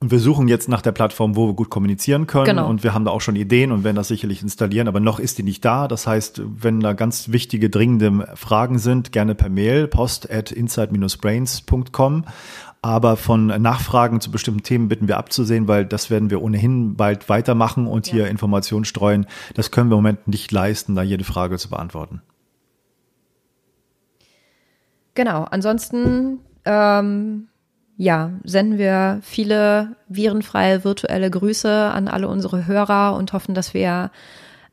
[0.03, 2.43] und wir suchen jetzt nach der Plattform, wo wir gut kommunizieren können.
[2.43, 2.67] Genau.
[2.67, 4.89] Und wir haben da auch schon Ideen und werden das sicherlich installieren.
[4.89, 5.87] Aber noch ist die nicht da.
[5.87, 12.25] Das heißt, wenn da ganz wichtige, dringende Fragen sind, gerne per Mail, post at inside-brains.com.
[12.81, 17.29] Aber von Nachfragen zu bestimmten Themen bitten wir abzusehen, weil das werden wir ohnehin bald
[17.29, 18.13] weitermachen und ja.
[18.13, 19.25] hier Informationen streuen.
[19.53, 22.21] Das können wir im Moment nicht leisten, da jede Frage zu beantworten.
[25.13, 25.45] Genau.
[25.49, 27.47] Ansonsten ähm
[27.97, 34.11] ja, senden wir viele virenfreie virtuelle Grüße an alle unsere Hörer und hoffen, dass wir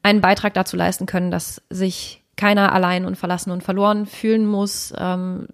[0.03, 4.95] einen Beitrag dazu leisten können, dass sich keiner allein und verlassen und verloren fühlen muss.
[4.97, 5.49] Ähm,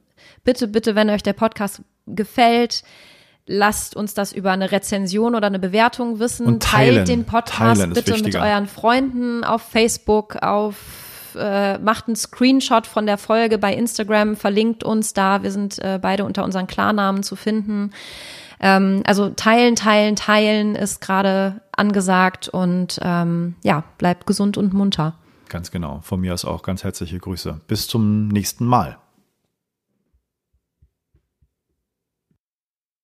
[0.44, 2.84] bitte, bitte, wenn euch der Podcast gefällt,
[3.46, 6.46] lasst uns das über eine Rezension oder eine Bewertung wissen.
[6.46, 6.96] Und teilen.
[6.96, 10.76] Teilt den Podcast bitte mit euren Freunden auf Facebook, auf
[11.38, 15.42] äh, macht einen Screenshot von der Folge bei Instagram, verlinkt uns da.
[15.42, 17.92] Wir sind äh, beide unter unseren Klarnamen zu finden.
[18.60, 25.14] Ähm, also teilen, teilen, teilen ist gerade angesagt und ähm, ja, bleibt gesund und munter.
[25.48, 26.00] Ganz genau.
[26.02, 27.60] Von mir aus auch ganz herzliche Grüße.
[27.68, 28.98] Bis zum nächsten Mal.